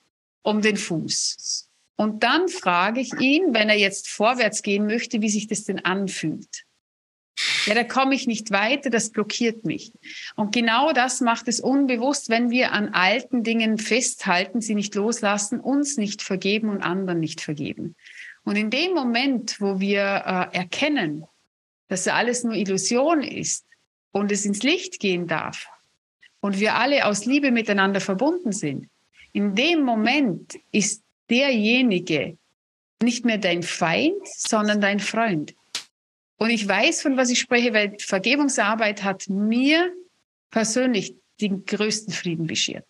um 0.43 0.61
den 0.61 0.77
Fuß. 0.77 1.69
Und 1.97 2.23
dann 2.23 2.47
frage 2.47 3.01
ich 3.01 3.13
ihn, 3.19 3.53
wenn 3.53 3.67
er 3.67 3.77
jetzt 3.77 4.07
vorwärts 4.07 4.61
gehen 4.61 4.85
möchte, 4.85 5.21
wie 5.21 5.29
sich 5.29 5.47
das 5.47 5.65
denn 5.65 5.83
anfühlt. 5.83 6.63
Ja, 7.65 7.75
da 7.75 7.83
komme 7.83 8.15
ich 8.15 8.27
nicht 8.27 8.51
weiter, 8.51 8.89
das 8.89 9.11
blockiert 9.11 9.65
mich. 9.65 9.91
Und 10.35 10.53
genau 10.53 10.91
das 10.91 11.21
macht 11.21 11.47
es 11.47 11.59
unbewusst, 11.59 12.29
wenn 12.29 12.49
wir 12.49 12.71
an 12.73 12.89
alten 12.89 13.43
Dingen 13.43 13.77
festhalten, 13.77 14.61
sie 14.61 14.75
nicht 14.75 14.95
loslassen, 14.95 15.59
uns 15.59 15.97
nicht 15.97 16.21
vergeben 16.21 16.69
und 16.69 16.81
anderen 16.81 17.19
nicht 17.19 17.41
vergeben. 17.41 17.95
Und 18.43 18.57
in 18.57 18.69
dem 18.69 18.93
Moment, 18.93 19.59
wo 19.59 19.79
wir 19.79 20.01
äh, 20.01 20.57
erkennen, 20.57 21.25
dass 21.87 22.07
alles 22.07 22.43
nur 22.43 22.53
Illusion 22.53 23.21
ist 23.21 23.65
und 24.11 24.31
es 24.31 24.45
ins 24.45 24.63
Licht 24.63 24.99
gehen 24.99 25.27
darf 25.27 25.67
und 26.41 26.59
wir 26.59 26.75
alle 26.75 27.05
aus 27.05 27.25
Liebe 27.25 27.51
miteinander 27.51 28.01
verbunden 28.01 28.51
sind, 28.51 28.89
in 29.31 29.55
dem 29.55 29.83
Moment 29.83 30.59
ist 30.71 31.03
derjenige 31.29 32.37
nicht 33.01 33.25
mehr 33.25 33.37
dein 33.37 33.63
Feind, 33.63 34.25
sondern 34.25 34.81
dein 34.81 34.99
Freund. 34.99 35.55
Und 36.43 36.49
ich 36.49 36.67
weiß, 36.67 37.01
von 37.01 37.15
was 37.15 37.29
ich 37.29 37.39
spreche, 37.39 37.73
weil 37.73 37.95
Vergebungsarbeit 37.99 39.05
hat 39.05 39.29
mir 39.29 39.93
persönlich 40.51 41.15
den 41.39 41.65
größten 41.65 42.13
Frieden 42.13 42.47
beschert. 42.47 42.85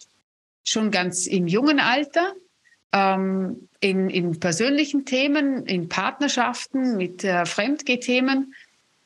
Schon 0.63 0.89
ganz 0.89 1.27
im 1.27 1.45
jungen 1.45 1.79
Alter, 1.79 2.33
ähm, 2.93 3.69
in, 3.79 4.09
in 4.09 4.39
persönlichen 4.39 5.05
Themen, 5.05 5.67
in 5.67 5.87
Partnerschaften 5.87 6.97
mit 6.97 7.23
äh, 7.23 7.45
Fremdgeh-Themen 7.45 8.55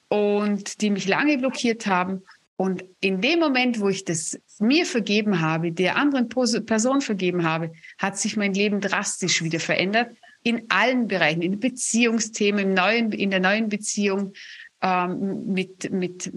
und 0.08 0.80
die 0.80 0.92
mich 0.92 1.10
lange 1.10 1.38
blockiert 1.40 1.86
haben. 1.86 2.24
Und 2.56 2.86
in 3.02 3.20
dem 3.20 3.40
Moment, 3.40 3.82
wo 3.82 3.90
ich 3.90 4.06
das 4.06 4.40
mir 4.60 4.86
vergeben 4.86 5.42
habe, 5.42 5.74
der 5.74 5.98
anderen 5.98 6.30
Person 6.30 7.02
vergeben 7.02 7.44
habe, 7.44 7.74
hat 7.98 8.18
sich 8.18 8.38
mein 8.38 8.54
Leben 8.54 8.80
drastisch 8.80 9.44
wieder 9.44 9.60
verändert, 9.60 10.16
in 10.44 10.66
allen 10.70 11.08
Bereichen, 11.08 11.42
in 11.42 11.60
Beziehungsthemen, 11.60 12.70
im 12.70 12.74
neuen, 12.74 13.12
in 13.12 13.32
der 13.32 13.40
neuen 13.40 13.70
Beziehung 13.70 14.34
ähm, 14.82 15.48
mit, 15.48 15.92
mit, 15.92 16.32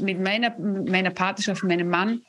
mit 0.00 0.20
meiner, 0.20 0.58
meiner 0.58 1.10
Partnerschaft, 1.10 1.62
meinem 1.62 1.88
Mann, 1.88 2.22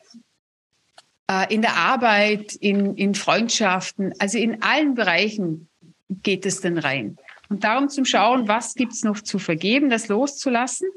äh, 1.30 1.54
in 1.54 1.62
der 1.62 1.76
Arbeit, 1.76 2.54
in, 2.56 2.96
in 2.96 3.16
Freundschaften, 3.16 4.14
also 4.20 4.38
in 4.38 4.62
allen 4.62 4.96
Bereichen 4.96 5.70
geht 6.10 6.46
es 6.46 6.62
dann 6.62 6.78
rein. 6.78 7.18
Und 7.50 7.64
darum 7.64 7.90
zum 7.90 8.06
Schauen, 8.06 8.48
was 8.48 8.74
gibt 8.76 8.94
es 8.94 9.04
noch 9.04 9.22
zu 9.22 9.40
vergeben, 9.40 9.90
das 9.90 10.08
loszulassen. 10.08 10.88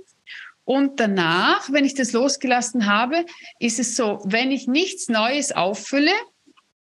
Und 0.64 0.98
danach, 0.98 1.70
wenn 1.70 1.84
ich 1.84 1.94
das 1.94 2.12
losgelassen 2.12 2.86
habe, 2.86 3.24
ist 3.60 3.78
es 3.78 3.94
so, 3.94 4.20
wenn 4.24 4.50
ich 4.50 4.66
nichts 4.66 5.08
Neues 5.08 5.52
auffülle, 5.52 6.10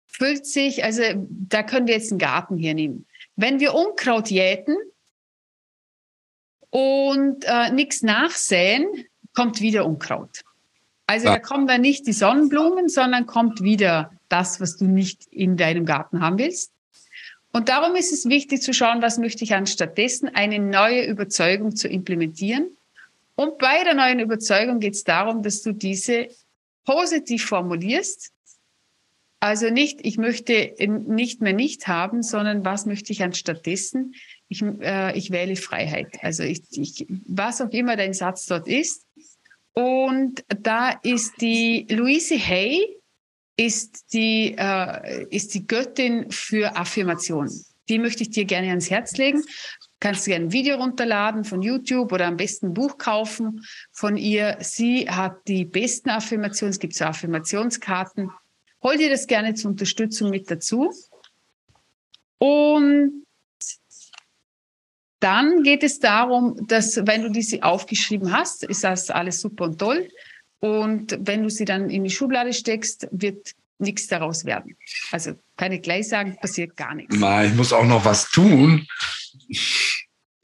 füllt 0.06 0.46
sich, 0.46 0.84
also 0.84 1.02
da 1.28 1.64
können 1.64 1.88
wir 1.88 1.96
jetzt 1.96 2.12
einen 2.12 2.20
Garten 2.20 2.56
hier 2.56 2.76
nehmen. 2.76 3.08
Wenn 3.36 3.60
wir 3.60 3.74
Unkraut 3.74 4.30
jäten 4.30 4.76
und 6.70 7.44
äh, 7.46 7.72
nichts 7.72 8.04
nachsäen, 8.04 8.88
kommt 9.36 9.62
wieder 9.62 9.86
Unkraut. 9.86 10.44
Also 11.08 11.28
ja. 11.28 11.34
da 11.34 11.40
kommen 11.40 11.68
dann 11.68 11.82
nicht 11.82 12.08
die 12.08 12.14
Sonnenblumen, 12.14 12.90
sondern 12.90 13.26
kommt 13.26 13.62
wieder 13.62 14.12
das, 14.30 14.62
was 14.62 14.78
du 14.78 14.86
nicht 14.86 15.28
in 15.32 15.58
deinem 15.58 15.86
Garten 15.86 16.22
haben 16.22 16.38
willst. 16.38 16.72
Und 17.52 17.70
darum 17.70 17.96
ist 17.96 18.12
es 18.12 18.28
wichtig 18.28 18.62
zu 18.62 18.74
schauen, 18.74 19.02
was 19.02 19.20
möchte 19.20 19.44
ich 19.44 19.54
anstattdessen, 19.54 20.30
eine 20.34 20.58
neue 20.58 21.06
Überzeugung 21.06 21.76
zu 21.76 21.88
implementieren. 21.88 22.76
Und 23.36 23.60
bei 23.60 23.84
der 23.84 23.94
neuen 23.94 24.20
Überzeugung 24.20 24.80
geht 24.80 24.96
es 24.96 25.04
darum, 25.04 25.44
dass 25.44 25.62
du 25.62 25.72
diese 25.72 26.30
positiv 26.86 27.46
formulierst 27.46 28.32
also 29.44 29.70
nicht, 29.70 30.00
ich 30.04 30.18
möchte 30.18 30.74
nicht 30.88 31.42
mehr 31.42 31.52
nicht 31.52 31.90
haben, 31.90 32.24
sondern 32.24 32.64
was 32.64 32.86
möchte 32.86 33.12
ich 33.12 33.24
anstattdessen? 33.24 34.16
Ich, 34.48 34.62
äh, 34.62 35.18
ich 35.18 35.32
wähle 35.32 35.58
Freiheit. 35.58 36.08
Also 36.22 36.44
ich, 36.44 36.62
ich, 36.72 37.06
was 37.28 37.60
auch 37.60 37.72
immer 37.72 37.98
dein 37.98 38.14
Satz 38.14 38.46
dort 38.46 38.70
ist. 38.70 39.06
Und 39.74 40.46
da 40.48 40.92
ist 41.04 41.42
die 41.42 41.86
Louise 41.90 42.38
Hay, 42.38 42.88
ist 43.58 44.14
die, 44.14 44.56
äh, 44.58 45.26
ist 45.30 45.54
die 45.56 45.68
Göttin 45.68 46.32
für 46.32 46.78
Affirmation. 46.78 47.50
Die 47.90 48.00
möchte 48.00 48.24
ich 48.24 48.30
dir 48.30 48.46
gerne 48.46 48.70
ans 48.70 48.90
Herz 48.90 49.18
legen. 49.18 49.44
Kannst 50.00 50.26
du 50.26 50.32
gerne 50.32 50.46
ein 50.46 50.54
Video 50.54 50.78
runterladen 50.78 51.44
von 51.44 51.62
YouTube 51.62 52.14
oder 52.14 52.28
am 52.28 52.38
besten 52.38 52.68
ein 52.68 52.74
Buch 52.74 52.98
kaufen 52.98 53.66
von 53.92 54.16
ihr. 54.16 54.56
Sie 54.62 55.10
hat 55.10 55.46
die 55.50 55.66
besten 55.66 56.12
Affirmationen. 56.12 56.72
Es 56.72 56.80
gibt 56.80 56.96
so 56.96 57.04
Affirmationskarten 57.04 58.30
hol 58.84 58.98
dir 58.98 59.10
das 59.10 59.28
gerne 59.28 59.54
zur 59.54 59.72
Unterstützung 59.72 60.30
mit 60.30 60.52
dazu. 60.52 60.94
Und 62.38 63.26
dann 65.20 65.64
geht 65.64 65.84
es 65.84 66.00
darum, 66.00 66.68
dass 66.68 66.98
wenn 67.08 67.24
du 67.24 67.30
diese 67.30 67.64
aufgeschrieben 67.64 68.34
hast, 68.34 68.64
ist 68.66 68.84
das 68.84 69.10
alles 69.10 69.40
super 69.40 69.66
und 69.66 69.80
toll. 69.80 70.10
Und 70.60 71.18
wenn 71.22 71.44
du 71.44 71.50
sie 71.50 71.66
dann 71.66 71.90
in 71.90 72.04
die 72.04 72.10
Schublade 72.10 72.54
steckst, 72.54 73.08
wird 73.12 73.54
nichts 73.80 74.08
daraus 74.08 74.46
werden. 74.46 74.78
Also 75.12 75.34
keine 75.58 75.80
gleich 75.80 76.10
sagen, 76.10 76.38
passiert 76.40 76.76
gar 76.76 76.94
nichts. 76.96 77.16
Nein, 77.16 77.52
ich 77.52 77.56
muss 77.56 77.72
auch 77.74 77.86
noch 77.86 78.04
was 78.04 78.30
tun. 78.32 78.86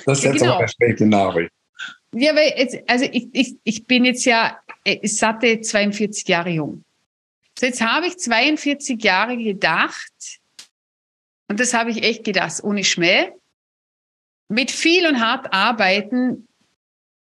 Das 0.05 0.19
ist 0.19 0.23
ja, 0.23 0.31
jetzt 0.31 0.41
genau. 0.41 0.53
aber 0.53 0.59
eine 0.59 0.69
schlechte 0.69 1.05
Nachricht. 1.05 1.51
Ja, 2.13 2.35
weil 2.35 2.53
jetzt, 2.57 2.77
also 2.87 3.05
ich, 3.11 3.27
ich, 3.33 3.55
ich 3.63 3.85
bin 3.85 4.05
jetzt 4.05 4.25
ja 4.25 4.59
äh, 4.83 5.07
satte 5.07 5.61
42 5.61 6.27
Jahre 6.27 6.49
jung. 6.49 6.83
So, 7.59 7.65
jetzt 7.65 7.81
habe 7.81 8.07
ich 8.07 8.17
42 8.17 9.03
Jahre 9.03 9.35
gedacht, 9.35 10.39
und 11.49 11.59
das 11.59 11.73
habe 11.73 11.91
ich 11.91 12.03
echt 12.03 12.23
gedacht, 12.23 12.63
ohne 12.63 12.85
Schmäh, 12.85 13.31
mit 14.47 14.71
viel 14.71 15.05
und 15.05 15.19
hart 15.19 15.51
arbeiten 15.51 16.47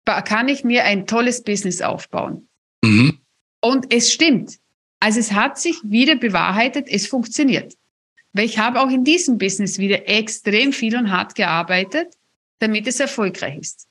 kann 0.05 0.47
ich 0.47 0.63
mir 0.63 0.85
ein 0.85 1.07
tolles 1.07 1.43
Business 1.43 1.81
aufbauen. 1.81 2.47
Mhm. 2.83 3.19
Und 3.61 3.93
es 3.93 4.11
stimmt. 4.11 4.57
Also 4.99 5.19
es 5.19 5.33
hat 5.33 5.59
sich 5.59 5.77
wieder 5.83 6.15
bewahrheitet, 6.15 6.87
es 6.89 7.07
funktioniert. 7.07 7.75
Weil 8.33 8.45
ich 8.45 8.57
habe 8.57 8.81
auch 8.81 8.89
in 8.89 9.03
diesem 9.03 9.37
Business 9.37 9.77
wieder 9.77 10.07
extrem 10.07 10.73
viel 10.73 10.95
und 10.95 11.11
hart 11.11 11.35
gearbeitet, 11.35 12.15
damit 12.59 12.87
es 12.87 12.99
erfolgreich 12.99 13.57
ist. 13.57 13.87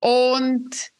Und 0.00 0.93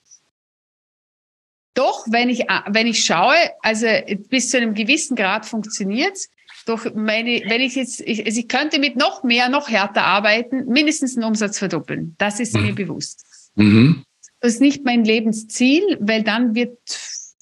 doch, 1.75 2.07
wenn 2.09 2.29
ich, 2.29 2.47
wenn 2.69 2.87
ich 2.87 3.05
schaue, 3.05 3.35
also 3.61 3.87
bis 4.29 4.51
zu 4.51 4.57
einem 4.57 4.75
gewissen 4.75 5.17
Grad 5.17 5.45
funktioniert 5.45 6.19
Doch 6.67 6.95
meine, 6.95 7.43
wenn 7.47 7.61
ich 7.61 7.75
jetzt, 7.75 8.01
ich, 8.01 8.25
also 8.25 8.39
ich 8.39 8.49
könnte 8.49 8.79
mit 8.79 8.97
noch 8.97 9.23
mehr, 9.23 9.49
noch 9.49 9.69
härter 9.69 10.05
arbeiten, 10.05 10.67
mindestens 10.67 11.15
den 11.15 11.25
Umsatz 11.25 11.59
verdoppeln. 11.59 12.15
Das 12.19 12.41
ist 12.41 12.55
mhm. 12.55 12.63
mir 12.63 12.75
bewusst. 12.75 13.25
Mhm. 13.57 14.05
Das 14.41 14.55
ist 14.55 14.61
nicht 14.61 14.85
mein 14.85 15.05
Lebensziel, 15.05 15.99
weil 16.01 16.23
dann 16.23 16.55
wird 16.55 16.79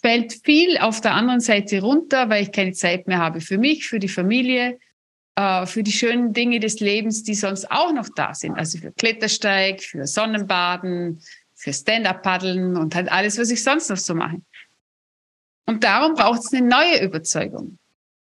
fällt 0.02 0.40
viel 0.44 0.78
auf 0.78 1.00
der 1.00 1.14
anderen 1.14 1.40
Seite 1.40 1.80
runter, 1.80 2.28
weil 2.28 2.42
ich 2.42 2.52
keine 2.52 2.72
Zeit 2.72 3.06
mehr 3.06 3.18
habe 3.18 3.40
für 3.40 3.56
mich, 3.56 3.86
für 3.86 4.00
die 4.00 4.08
Familie, 4.08 4.78
äh, 5.36 5.64
für 5.64 5.84
die 5.84 5.92
schönen 5.92 6.32
Dinge 6.32 6.58
des 6.58 6.80
Lebens, 6.80 7.22
die 7.22 7.34
sonst 7.34 7.70
auch 7.70 7.92
noch 7.92 8.08
da 8.14 8.34
sind. 8.34 8.56
Also 8.56 8.78
für 8.78 8.92
Klettersteig, 8.92 9.80
für 9.82 10.06
Sonnenbaden, 10.06 11.22
für 11.62 11.72
Stand-up-Paddeln 11.72 12.76
und 12.76 12.94
halt 12.94 13.10
alles, 13.10 13.38
was 13.38 13.50
ich 13.50 13.62
sonst 13.62 13.88
noch 13.88 13.96
so 13.96 14.14
mache. 14.14 14.42
Und 15.64 15.84
darum 15.84 16.14
braucht 16.14 16.40
es 16.40 16.52
eine 16.52 16.66
neue 16.66 17.04
Überzeugung. 17.04 17.78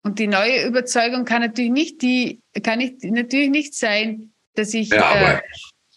Und 0.04 0.20
die 0.20 0.28
neue 0.28 0.64
Überzeugung 0.64 1.24
kann 1.24 1.42
natürlich 1.42 1.72
nicht 1.72 2.02
die, 2.02 2.40
kann 2.62 2.78
nicht, 2.78 3.02
natürlich 3.02 3.50
nicht 3.50 3.74
sein, 3.74 4.32
dass 4.54 4.72
ich, 4.74 4.92
äh, 4.92 5.40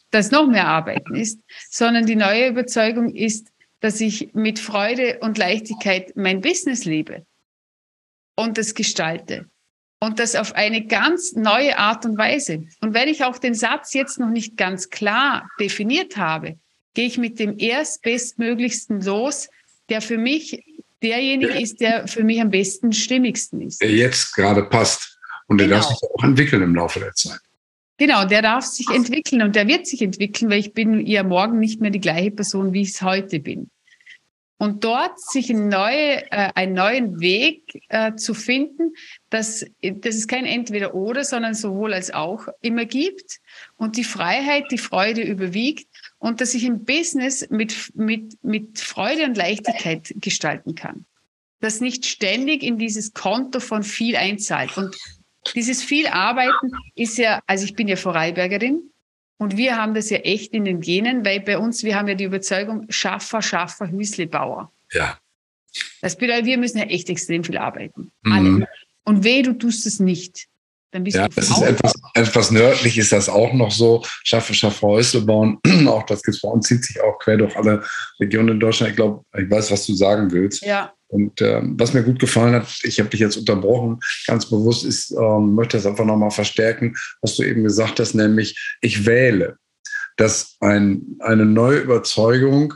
dass 0.10 0.32
noch 0.32 0.48
mehr 0.48 0.68
Arbeiten 0.68 1.14
ist, 1.14 1.40
sondern 1.70 2.08
die 2.08 2.16
neue 2.16 2.48
Überzeugung 2.48 3.14
ist, 3.14 3.50
dass 3.80 4.02
ich 4.02 4.34
mit 4.34 4.58
Freude 4.58 5.20
und 5.20 5.38
Leichtigkeit 5.38 6.14
mein 6.16 6.42
Business 6.42 6.84
liebe 6.86 7.28
und 8.36 8.58
das 8.58 8.74
gestalte. 8.74 9.48
Und 10.02 10.18
das 10.18 10.36
auf 10.36 10.56
eine 10.56 10.88
ganz 10.88 11.34
neue 11.34 11.78
Art 11.78 12.06
und 12.06 12.18
Weise. 12.18 12.64
Und 12.82 12.96
wenn 12.96 13.10
ich 13.10 13.24
auch 13.24 13.38
den 13.38 13.54
Satz 13.54 13.94
jetzt 13.94 14.18
noch 14.18 14.30
nicht 14.30 14.58
ganz 14.58 14.90
klar 14.90 15.48
definiert 15.60 16.18
habe, 16.18 16.58
gehe 17.00 17.08
ich 17.08 17.18
mit 17.18 17.40
dem 17.40 17.58
erstbestmöglichsten 17.58 19.02
los, 19.02 19.48
der 19.88 20.02
für 20.02 20.18
mich 20.18 20.62
derjenige 21.02 21.58
ist, 21.58 21.80
der 21.80 22.10
für 22.10 22.26
mich 22.26 22.42
am 22.42 22.50
besten 22.50 22.92
stimmigsten 22.92 23.62
ist. 23.62 23.82
Der 23.82 23.90
jetzt 23.90 24.36
gerade 24.36 24.64
passt. 24.64 25.18
Und 25.48 25.60
der 25.60 25.68
genau. 25.68 25.80
darf 25.80 25.88
sich 25.88 26.10
auch 26.14 26.24
entwickeln 26.26 26.62
im 26.62 26.76
Laufe 26.76 27.00
der 27.00 27.14
Zeit. 27.14 27.40
Genau, 27.98 28.26
der 28.26 28.42
darf 28.42 28.66
sich 28.66 28.86
entwickeln 28.90 29.42
und 29.42 29.56
der 29.56 29.66
wird 29.70 29.88
sich 29.88 30.02
entwickeln, 30.02 30.52
weil 30.52 30.60
ich 30.60 30.74
bin 30.74 31.08
ja 31.08 31.24
morgen 31.24 31.60
nicht 31.60 31.80
mehr 31.80 31.90
die 31.90 32.02
gleiche 32.02 32.32
Person, 32.32 32.74
wie 32.74 32.82
ich 32.82 32.90
es 32.90 33.02
heute 33.02 33.40
bin. 33.40 33.70
Und 34.62 34.84
dort 34.84 35.18
sich 35.22 35.50
ein 35.50 35.70
neue, 35.70 36.30
äh, 36.32 36.52
einen 36.54 36.74
neuen 36.74 37.22
Weg 37.22 37.82
äh, 37.88 38.16
zu 38.16 38.34
finden, 38.34 38.94
dass, 39.30 39.66
dass 39.82 40.16
es 40.16 40.28
kein 40.28 40.46
Entweder-Oder, 40.46 41.24
sondern 41.24 41.54
sowohl 41.54 41.94
als 41.94 42.12
auch 42.14 42.48
immer 42.60 42.84
gibt 42.84 43.40
und 43.78 43.96
die 43.96 44.04
Freiheit, 44.04 44.66
die 44.70 44.78
Freude 44.78 45.22
überwiegt 45.22 45.88
und 46.18 46.42
dass 46.42 46.54
ich 46.54 46.66
ein 46.66 46.84
Business 46.84 47.50
mit, 47.50 47.92
mit, 47.96 48.44
mit 48.44 48.80
Freude 48.80 49.24
und 49.24 49.38
Leichtigkeit 49.38 50.14
gestalten 50.18 50.76
kann. 50.76 51.06
Das 51.62 51.80
nicht 51.80 52.06
ständig 52.06 52.62
in 52.62 52.78
dieses 52.78 53.14
Konto 53.14 53.62
von 53.62 53.84
viel 53.84 54.18
einzahlt. 54.18 54.78
Und 54.78 54.94
dieses 55.56 55.82
viel 55.82 56.08
Arbeiten 56.08 56.72
ist 56.96 57.18
ja, 57.18 57.42
also 57.48 57.64
ich 57.64 57.76
bin 57.76 57.88
ja 57.88 57.96
Vorarlbergerin 57.96 58.92
und 59.40 59.56
wir 59.56 59.78
haben 59.78 59.94
das 59.94 60.10
ja 60.10 60.18
echt 60.18 60.54
in 60.54 60.66
den 60.66 60.82
Genen, 60.82 61.24
weil 61.24 61.40
bei 61.40 61.58
uns, 61.58 61.84
wir 61.84 61.96
haben 61.96 62.10
ja 62.10 62.16
die 62.16 62.26
Überzeugung, 62.26 62.86
Schaffer, 62.90 63.42
Schaffer, 63.42 63.90
Hüslebauer. 63.90 64.72
Ja. 64.92 65.18
Das 66.02 66.18
bedeutet, 66.18 66.46
wir 66.46 66.58
müssen 66.58 66.78
ja 66.78 66.84
echt 66.84 67.10
extrem 67.10 67.46
viel 67.46 67.58
arbeiten. 67.58 68.12
Mhm. 68.24 68.32
Alle. 68.34 68.68
Und 69.06 69.24
weh, 69.24 69.42
du 69.42 69.54
tust 69.54 69.86
es 69.86 70.02
nicht. 70.02 70.48
Dann 70.92 71.06
bist 71.06 71.16
ja, 71.16 71.30
du 71.30 71.36
das 71.36 71.50
ist 71.50 71.62
etwas, 71.62 71.94
etwas 72.16 72.52
nördlich 72.52 72.98
ist 72.98 73.14
das 73.14 73.30
auch 73.30 73.54
noch 73.54 73.72
so. 73.72 74.04
Schaffe, 74.24 74.54
schaffe 74.54 74.86
Häusle 74.86 75.22
bauen. 75.22 75.58
auch 75.88 76.04
das 76.04 76.22
gibt 76.22 76.36
es 76.36 76.42
bei 76.42 76.50
uns, 76.50 76.68
zieht 76.68 76.84
sich 76.84 77.00
auch 77.00 77.18
quer 77.20 77.38
durch 77.38 77.56
alle 77.56 77.82
Regionen 78.20 78.56
in 78.56 78.60
Deutschland. 78.60 78.92
Ich 78.92 78.98
glaube, 78.98 79.24
ich 79.38 79.50
weiß, 79.50 79.72
was 79.72 79.86
du 79.86 79.94
sagen 79.94 80.30
willst. 80.32 80.64
Ja. 80.64 80.94
Und 81.10 81.42
ähm, 81.42 81.76
was 81.80 81.94
mir 81.94 82.04
gut 82.04 82.20
gefallen 82.20 82.54
hat, 82.54 82.68
ich 82.84 83.00
habe 83.00 83.10
dich 83.10 83.20
jetzt 83.20 83.36
unterbrochen, 83.36 84.00
ganz 84.28 84.48
bewusst 84.48 84.86
ist, 84.86 85.12
ähm, 85.12 85.56
möchte 85.56 85.78
das 85.78 85.88
einfach 85.88 86.06
nochmal 86.06 86.32
verstärken, 86.32 86.96
was 87.22 87.36
du 87.36 87.44
eben 87.44 87.64
gesagt 87.64 88.00
hast, 88.00 88.14
nämlich 88.14 88.78
ich 88.82 89.06
wähle, 89.08 89.58
dass 90.18 90.56
ein, 90.60 91.18
eine 91.20 91.46
neue 91.46 91.80
Überzeugung 91.80 92.76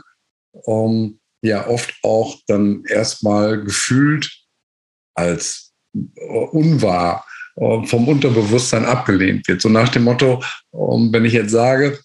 ähm, 0.66 1.20
ja 1.42 1.68
oft 1.68 1.94
auch 2.02 2.36
dann 2.48 2.84
erstmal 2.86 3.62
gefühlt 3.62 4.32
als 5.14 5.72
äh, 5.94 6.26
unwahr 6.26 7.24
äh, 7.56 7.86
vom 7.86 8.08
Unterbewusstsein 8.08 8.84
abgelehnt 8.84 9.46
wird. 9.46 9.62
So 9.62 9.68
nach 9.68 9.90
dem 9.90 10.04
Motto, 10.04 10.42
ähm, 10.72 11.10
wenn 11.12 11.24
ich 11.24 11.34
jetzt 11.34 11.52
sage, 11.52 12.00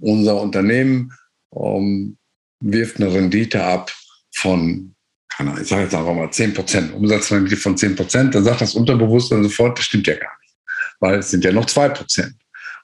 unser 0.00 0.40
Unternehmen 0.40 1.12
ähm, 1.56 2.18
wirft 2.60 2.96
eine 2.96 3.12
Rendite 3.12 3.64
ab 3.64 3.92
von 4.32 4.93
keine 5.36 5.50
Ahnung, 5.50 5.62
ich 5.62 5.68
sage 5.68 5.82
jetzt 5.82 5.94
einfach 5.94 6.14
mal 6.14 6.30
10 6.30 6.54
Prozent, 6.54 6.92
Umsatzrendite 6.92 7.56
von 7.56 7.76
10 7.76 7.96
Prozent, 7.96 8.34
dann 8.34 8.44
sagt 8.44 8.60
das 8.60 8.74
Unterbewusstsein 8.74 9.42
sofort, 9.42 9.78
das 9.78 9.86
stimmt 9.86 10.06
ja 10.06 10.14
gar 10.14 10.32
nicht, 10.40 10.54
weil 11.00 11.18
es 11.18 11.30
sind 11.30 11.44
ja 11.44 11.52
noch 11.52 11.66
2 11.66 11.88
Prozent. 11.88 12.34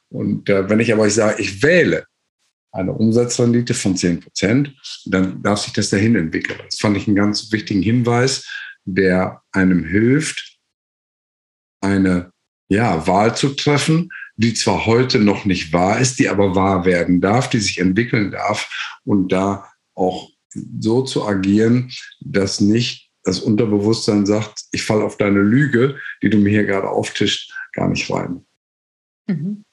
Und 0.08 0.48
äh, 0.48 0.68
wenn 0.68 0.80
ich 0.80 0.92
aber 0.92 1.06
ich 1.06 1.14
sage, 1.14 1.40
ich 1.40 1.62
wähle 1.62 2.06
eine 2.72 2.92
Umsatzrendite 2.92 3.74
von 3.74 3.96
10 3.96 4.20
Prozent, 4.20 4.74
dann 5.06 5.42
darf 5.42 5.60
sich 5.60 5.72
das 5.72 5.90
dahin 5.90 6.16
entwickeln. 6.16 6.58
Das 6.64 6.78
fand 6.78 6.96
ich 6.96 7.06
einen 7.06 7.16
ganz 7.16 7.52
wichtigen 7.52 7.82
Hinweis, 7.82 8.48
der 8.84 9.42
einem 9.52 9.84
hilft, 9.84 10.58
eine 11.80 12.32
ja, 12.68 13.06
Wahl 13.06 13.36
zu 13.36 13.50
treffen, 13.50 14.10
die 14.36 14.54
zwar 14.54 14.86
heute 14.86 15.18
noch 15.18 15.44
nicht 15.44 15.72
wahr 15.72 16.00
ist, 16.00 16.18
die 16.18 16.28
aber 16.28 16.54
wahr 16.54 16.84
werden 16.84 17.20
darf, 17.20 17.50
die 17.50 17.58
sich 17.58 17.78
entwickeln 17.78 18.30
darf 18.30 18.98
und 19.04 19.30
da 19.30 19.68
auch 19.94 20.30
so 20.52 21.02
zu 21.02 21.26
agieren, 21.26 21.90
dass 22.20 22.60
nicht 22.60 23.10
das 23.22 23.40
Unterbewusstsein 23.40 24.26
sagt, 24.26 24.64
ich 24.72 24.82
falle 24.82 25.04
auf 25.04 25.16
deine 25.16 25.40
Lüge, 25.40 25.96
die 26.22 26.30
du 26.30 26.38
mir 26.38 26.50
hier 26.50 26.64
gerade 26.64 26.88
auftischt, 26.88 27.52
gar 27.72 27.88
nicht 27.88 28.10
rein. 28.10 28.46
Mhm. 29.26 29.64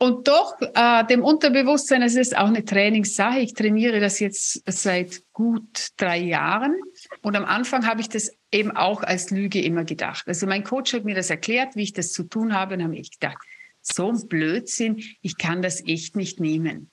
Und 0.00 0.28
doch, 0.28 0.54
äh, 0.60 1.04
dem 1.06 1.24
Unterbewusstsein, 1.24 2.02
es 2.02 2.14
ist 2.14 2.36
auch 2.36 2.46
eine 2.46 2.64
Trainingssache. 2.64 3.40
Ich 3.40 3.54
trainiere 3.54 3.98
das 3.98 4.20
jetzt 4.20 4.62
seit 4.64 5.22
gut 5.32 5.88
drei 5.96 6.18
Jahren. 6.18 6.76
Und 7.20 7.34
am 7.34 7.44
Anfang 7.44 7.84
habe 7.84 8.00
ich 8.00 8.08
das 8.08 8.30
eben 8.52 8.70
auch 8.70 9.02
als 9.02 9.30
Lüge 9.30 9.60
immer 9.60 9.84
gedacht. 9.84 10.28
Also 10.28 10.46
mein 10.46 10.62
Coach 10.62 10.94
hat 10.94 11.04
mir 11.04 11.16
das 11.16 11.30
erklärt, 11.30 11.74
wie 11.74 11.82
ich 11.82 11.94
das 11.94 12.12
zu 12.12 12.22
tun 12.22 12.54
habe. 12.54 12.74
Und 12.74 12.84
habe 12.84 12.96
ich 12.96 13.10
gedacht, 13.10 13.38
so 13.82 14.08
ein 14.08 14.28
Blödsinn, 14.28 15.02
ich 15.20 15.36
kann 15.36 15.62
das 15.62 15.84
echt 15.84 16.14
nicht 16.14 16.38
nehmen. 16.38 16.90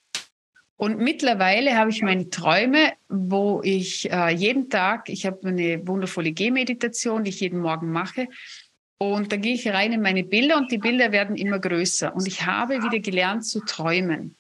Und 0.78 0.98
mittlerweile 0.98 1.78
habe 1.78 1.90
ich 1.90 2.02
meine 2.02 2.30
Träume, 2.30 2.94
wo 3.08 3.62
ich 3.64 4.12
äh, 4.12 4.30
jeden 4.32 4.70
Tag, 4.70 5.10
ich 5.10 5.26
habe 5.26 5.48
eine 5.48 5.88
wundervolle 5.88 6.34
Gehmeditation, 6.34 7.24
die 7.24 7.30
ich 7.30 7.40
jeden 7.40 7.60
Morgen 7.60 7.92
mache. 7.92 8.28
Und 8.98 9.32
da 9.32 9.38
gehe 9.38 9.54
ich 9.54 9.68
rein 9.68 9.94
in 9.94 10.02
meine 10.02 10.24
Bilder 10.24 10.58
und 10.58 10.72
die 10.72 10.78
Bilder 10.78 11.12
werden 11.12 11.36
immer 11.36 11.60
größer. 11.60 12.14
Und 12.14 12.28
ich 12.28 12.46
habe 12.46 12.84
wieder 12.84 13.00
gelernt 13.00 13.46
zu 13.46 13.62
träumen 13.62 14.38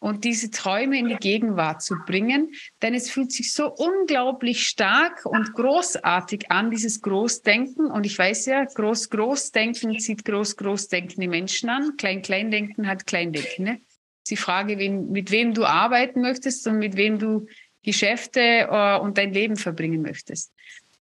und 0.00 0.24
diese 0.24 0.50
Träume 0.50 0.98
in 0.98 1.08
die 1.08 1.16
Gegenwart 1.16 1.82
zu 1.82 1.94
bringen, 2.06 2.52
denn 2.82 2.94
es 2.94 3.10
fühlt 3.10 3.30
sich 3.30 3.52
so 3.52 3.70
unglaublich 3.70 4.66
stark 4.66 5.24
und 5.26 5.52
großartig 5.52 6.50
an, 6.50 6.70
dieses 6.70 7.02
Großdenken. 7.02 7.90
Und 7.90 8.06
ich 8.06 8.18
weiß 8.18 8.46
ja, 8.46 8.64
Groß-Großdenken 8.64 9.98
zieht 9.98 10.24
Groß-Großdenken 10.24 11.20
die 11.20 11.28
Menschen 11.28 11.68
an, 11.68 11.96
Klein-Kleindenken 11.96 12.88
hat 12.88 13.06
Kleindenken. 13.06 13.64
Ne? 13.64 13.80
Die 14.28 14.36
Frage, 14.36 14.78
wen, 14.78 15.10
mit 15.10 15.30
wem 15.30 15.54
du 15.54 15.64
arbeiten 15.64 16.20
möchtest 16.20 16.66
und 16.66 16.78
mit 16.78 16.96
wem 16.96 17.18
du 17.18 17.46
Geschäfte 17.82 18.68
äh, 18.70 18.98
und 18.98 19.18
dein 19.18 19.32
Leben 19.32 19.56
verbringen 19.56 20.02
möchtest. 20.02 20.52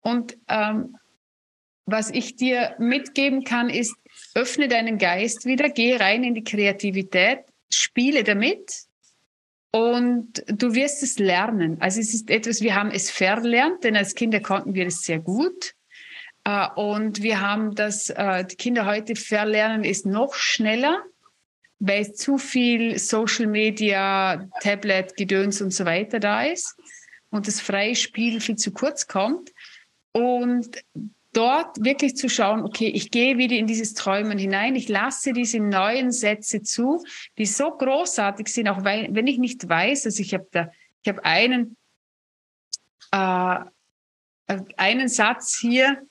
Und 0.01 0.39
ähm, 0.49 0.97
was 1.87 2.11
ich 2.11 2.37
dir 2.37 2.75
mitgeben 2.79 3.45
kann, 3.45 3.69
ist, 3.69 3.97
öffne 4.35 4.69
deinen 4.69 4.99
Geist 4.99 5.45
wieder, 5.45 5.69
geh 5.69 5.97
rein 5.97 6.23
in 6.23 6.35
die 6.35 6.45
Kreativität, 6.45 7.41
spiele 7.73 8.23
damit 8.23 8.85
und 9.73 10.45
du 10.47 10.75
wirst 10.75 11.03
es 11.03 11.19
lernen. 11.19 11.81
Also 11.81 12.01
es 12.01 12.15
ist 12.15 12.31
etwas, 12.31 12.61
wir 12.61 12.75
haben 12.75 12.91
es 12.91 13.11
verlernt, 13.11 13.85
denn 13.85 13.97
als 13.97 14.15
Kinder 14.15 14.41
konnten 14.41 14.75
wir 14.75 14.87
es 14.87 15.03
sehr 15.03 15.19
gut. 15.19 15.75
Äh, 16.45 16.69
und 16.77 17.23
wir 17.23 17.41
haben 17.41 17.75
das, 17.75 18.11
äh, 18.11 18.45
die 18.45 18.57
Kinder 18.57 18.87
heute 18.87 19.17
verlernen 19.17 19.85
es 19.85 20.05
noch 20.05 20.35
schneller 20.35 21.05
weil 21.81 22.13
zu 22.13 22.39
viel 22.39 22.99
Social 22.99 23.47
Media, 23.47 24.49
Tablet, 24.61 25.17
Gedöns 25.17 25.61
und 25.61 25.73
so 25.73 25.85
weiter 25.87 26.21
da 26.21 26.45
ist 26.45 26.77
und 27.31 27.49
das 27.49 27.61
freie 27.61 27.97
Spiel 27.97 28.41
viel 28.41 28.57
zu 28.57 28.71
kurz 28.71 29.07
kommt. 29.07 29.51
Und 30.13 30.83
dort 31.33 31.83
wirklich 31.83 32.17
zu 32.17 32.29
schauen, 32.29 32.63
okay, 32.63 32.89
ich 32.89 33.11
gehe 33.11 33.39
wieder 33.39 33.57
in 33.57 33.67
dieses 33.67 33.95
Träumen 33.95 34.37
hinein, 34.37 34.75
ich 34.77 34.89
lasse 34.89 35.33
diese 35.33 35.61
neuen 35.61 36.11
Sätze 36.11 36.63
zu, 36.63 37.05
die 37.39 37.47
so 37.47 37.71
großartig 37.71 38.49
sind, 38.49 38.69
auch 38.69 38.85
wenn 38.85 39.27
ich 39.27 39.39
nicht 39.39 39.69
weiß, 39.69 40.07
also 40.07 40.21
ich 40.21 40.35
habe 40.35 40.49
da, 40.51 40.71
ich 41.03 41.09
habe 41.09 41.25
einen, 41.25 41.77
äh, 43.13 43.59
einen 44.77 45.09
Satz 45.09 45.57
hier, 45.59 46.03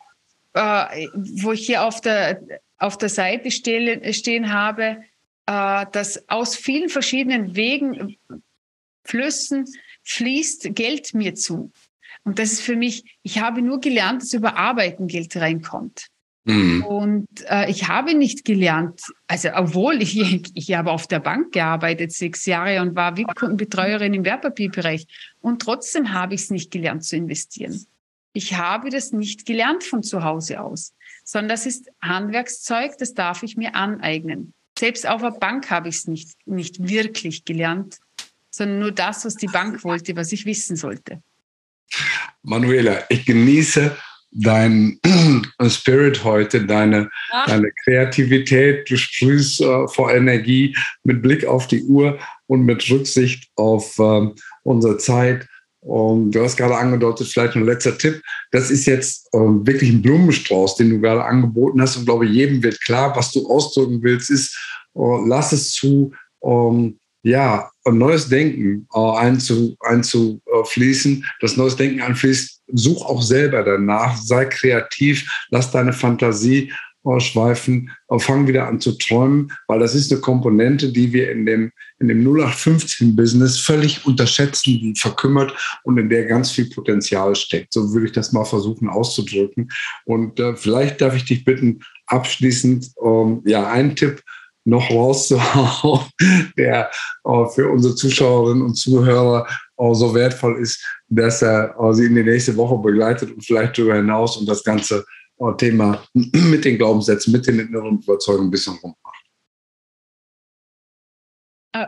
äh, 0.53 1.07
wo 1.13 1.51
ich 1.51 1.65
hier 1.65 1.83
auf 1.83 1.99
der, 2.01 2.41
auf 2.77 2.97
der 2.97 3.09
Seite 3.09 3.51
stehen, 3.51 4.13
stehen 4.13 4.53
habe, 4.53 5.03
äh, 5.49 5.87
dass 5.91 6.29
aus 6.29 6.55
vielen 6.55 6.89
verschiedenen 6.89 7.55
Wegen, 7.55 8.17
Flüssen 9.03 9.65
fließt 10.03 10.75
Geld 10.75 11.15
mir 11.15 11.33
zu. 11.33 11.71
Und 12.23 12.37
das 12.37 12.51
ist 12.51 12.61
für 12.61 12.75
mich, 12.75 13.17
ich 13.23 13.39
habe 13.39 13.63
nur 13.63 13.79
gelernt, 13.79 14.21
dass 14.21 14.33
über 14.33 14.57
Arbeiten 14.57 15.07
Geld 15.07 15.35
reinkommt. 15.35 16.09
Mhm. 16.43 16.83
Und 16.85 17.27
äh, 17.49 17.67
ich 17.67 17.87
habe 17.87 18.13
nicht 18.13 18.45
gelernt, 18.45 19.01
also 19.25 19.49
obwohl 19.55 20.03
ich, 20.03 20.17
ich 20.53 20.73
habe 20.73 20.91
auf 20.91 21.07
der 21.07 21.19
Bank 21.19 21.51
gearbeitet 21.51 22.11
sechs 22.11 22.45
Jahre 22.45 22.81
und 22.81 22.95
war 22.95 23.15
Kundenbetreuerin 23.15 24.13
im 24.13 24.25
Wertpapierbereich 24.25 25.07
und 25.41 25.63
trotzdem 25.63 26.13
habe 26.13 26.35
ich 26.35 26.41
es 26.41 26.51
nicht 26.51 26.69
gelernt 26.69 27.03
zu 27.03 27.15
investieren. 27.15 27.87
Ich 28.33 28.55
habe 28.55 28.91
das 28.91 29.13
nicht 29.13 29.47
gelernt 29.47 29.83
von 29.83 30.03
zu 30.03 30.23
Hause 30.23 30.61
aus, 30.61 30.93
sondern 31.23 31.49
das 31.49 31.65
ist 31.65 31.89
Handwerkszeug, 32.01 32.97
das 32.99 33.15
darf 33.15 33.41
ich 33.41 33.57
mir 33.57 33.73
aneignen. 33.73 34.53
Selbst 34.79 35.05
auf 35.05 35.21
der 35.21 35.31
Bank 35.31 35.69
habe 35.69 35.89
ich 35.89 35.97
es 35.97 36.07
nicht, 36.07 36.29
nicht 36.45 36.87
wirklich 36.87 37.43
gelernt, 37.43 37.97
sondern 38.49 38.79
nur 38.79 38.93
das, 38.93 39.25
was 39.25 39.35
die 39.35 39.47
Bank 39.47 39.83
wollte, 39.83 40.15
was 40.15 40.31
ich 40.31 40.45
wissen 40.45 40.77
sollte. 40.77 41.21
Manuela, 42.43 43.03
ich 43.09 43.25
genieße 43.25 43.97
dein 44.31 44.97
Spirit 45.67 46.23
heute, 46.23 46.65
deine, 46.65 47.09
deine 47.45 47.69
Kreativität. 47.83 48.89
Du 48.89 48.95
sprühst 48.95 49.59
äh, 49.59 49.85
vor 49.89 50.13
Energie 50.13 50.73
mit 51.03 51.21
Blick 51.21 51.43
auf 51.43 51.67
die 51.67 51.83
Uhr 51.83 52.17
und 52.47 52.63
mit 52.63 52.89
Rücksicht 52.89 53.49
auf 53.57 53.99
äh, 53.99 54.29
unsere 54.63 54.97
Zeit. 54.97 55.45
Und 55.81 56.31
du 56.31 56.43
hast 56.43 56.57
gerade 56.57 56.75
angedeutet, 56.75 57.27
vielleicht 57.27 57.55
ein 57.55 57.65
letzter 57.65 57.97
Tipp. 57.97 58.21
Das 58.51 58.69
ist 58.69 58.85
jetzt 58.85 59.27
äh, 59.33 59.37
wirklich 59.37 59.91
ein 59.91 60.01
Blumenstrauß, 60.01 60.75
den 60.75 60.89
du 60.89 60.99
gerade 60.99 61.23
angeboten 61.23 61.81
hast. 61.81 61.97
Und 61.97 62.05
glaube, 62.05 62.25
jedem 62.25 62.61
wird 62.61 62.81
klar, 62.81 63.15
was 63.15 63.31
du 63.31 63.47
ausdrücken 63.47 64.01
willst, 64.01 64.29
ist, 64.29 64.57
äh, 64.95 65.27
lass 65.27 65.53
es 65.53 65.71
zu, 65.71 66.11
ähm, 66.43 66.99
ja, 67.23 67.69
ein 67.85 67.97
neues 67.97 68.27
Denken 68.27 68.87
äh, 68.93 68.99
einzu, 68.99 69.75
einzufließen, 69.79 71.25
das 71.41 71.57
neues 71.57 71.75
Denken 71.75 72.01
einfließt, 72.01 72.61
such 72.73 73.05
auch 73.05 73.21
selber 73.21 73.63
danach, 73.63 74.17
sei 74.17 74.45
kreativ, 74.45 75.29
lass 75.49 75.71
deine 75.71 75.93
Fantasie 75.93 76.71
ausschweifen, 77.03 77.91
äh, 78.09 78.19
fang 78.19 78.47
wieder 78.47 78.67
an 78.67 78.79
zu 78.79 78.97
träumen, 78.97 79.51
weil 79.67 79.79
das 79.79 79.95
ist 79.95 80.11
eine 80.11 80.21
Komponente, 80.21 80.91
die 80.91 81.13
wir 81.13 81.31
in 81.31 81.45
dem, 81.45 81.71
in 81.99 82.07
dem 82.07 82.23
0815-Business 82.25 83.59
völlig 83.59 84.05
unterschätzen, 84.05 84.79
die 84.79 84.93
verkümmert 84.97 85.53
und 85.83 85.97
in 85.97 86.09
der 86.09 86.25
ganz 86.25 86.51
viel 86.51 86.69
Potenzial 86.69 87.35
steckt. 87.35 87.73
So 87.73 87.93
würde 87.93 88.07
ich 88.07 88.11
das 88.11 88.31
mal 88.31 88.45
versuchen 88.45 88.89
auszudrücken. 88.89 89.69
Und 90.05 90.39
äh, 90.39 90.55
vielleicht 90.55 91.01
darf 91.01 91.15
ich 91.15 91.25
dich 91.25 91.45
bitten, 91.45 91.79
abschließend, 92.07 92.91
ähm, 93.03 93.41
ja, 93.45 93.67
einen 93.69 93.95
Tipp 93.95 94.21
noch 94.65 94.89
rauszuhauen, 94.89 96.05
der 96.57 96.89
äh, 97.25 97.45
für 97.53 97.69
unsere 97.69 97.95
Zuschauerinnen 97.95 98.63
und 98.63 98.75
Zuhörer 98.75 99.47
äh, 99.77 99.93
so 99.93 100.13
wertvoll 100.13 100.61
ist, 100.61 100.83
dass 101.07 101.41
er 101.41 101.75
äh, 101.79 101.93
sie 101.93 102.05
in 102.05 102.15
die 102.15 102.23
nächste 102.23 102.55
Woche 102.55 102.77
begleitet 102.77 103.31
und 103.31 103.43
vielleicht 103.43 103.77
darüber 103.77 103.95
hinaus 103.95 104.37
und 104.37 104.47
das 104.47 104.63
ganze 104.63 105.05
Thema 105.57 106.03
mit 106.13 106.65
den 106.65 106.77
Glaubenssätzen, 106.77 107.31
mit 107.31 107.47
den 107.47 107.59
inneren 107.59 107.99
Überzeugungen 107.99 108.47
ein 108.47 108.51
bisschen 108.51 108.75
rummacht. 108.75 108.99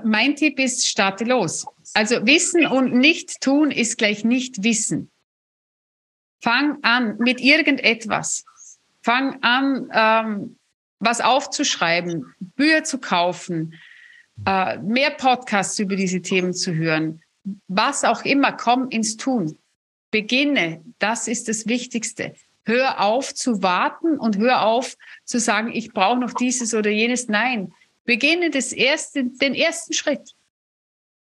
Mein 0.04 0.36
Tipp 0.36 0.60
ist, 0.60 0.88
starte 0.88 1.24
los. 1.26 1.66
Also 1.94 2.26
Wissen 2.26 2.66
und 2.68 2.94
nicht 2.94 3.42
tun 3.42 3.72
ist 3.72 3.98
gleich 3.98 4.24
nicht 4.24 4.64
Wissen. 4.64 5.12
Fang 6.42 6.78
an 6.84 7.18
mit 7.18 7.42
irgendetwas. 7.42 8.46
Fang 9.04 9.42
an, 9.42 9.90
ähm, 9.92 10.58
was 11.00 11.20
aufzuschreiben, 11.20 12.34
Bücher 12.40 12.84
zu 12.84 13.00
kaufen, 13.00 13.74
äh, 14.46 14.78
mehr 14.78 15.12
Podcasts 15.12 15.80
über 15.80 15.96
diese 15.96 16.22
Themen 16.22 16.54
zu 16.54 16.74
hören, 16.74 17.22
was 17.68 18.04
auch 18.04 18.24
immer, 18.24 18.52
komm 18.52 18.90
ins 18.90 19.18
Tun. 19.18 19.58
Beginne, 20.12 20.84
das 21.00 21.28
ist 21.28 21.48
das 21.48 21.68
Wichtigste. 21.68 22.36
Hör 22.64 23.02
auf 23.02 23.34
zu 23.34 23.64
warten 23.64 24.18
und 24.18 24.38
hör 24.38 24.66
auf 24.66 24.96
zu 25.26 25.40
sagen, 25.40 25.72
ich 25.74 25.94
brauche 25.94 26.20
noch 26.20 26.34
dieses 26.34 26.74
oder 26.74 26.92
jenes. 26.92 27.28
Nein, 27.28 27.74
beginne 28.06 28.50
das 28.50 28.72
erste, 28.72 29.24
den 29.26 29.56
ersten 29.56 29.94
Schritt. 29.94 30.36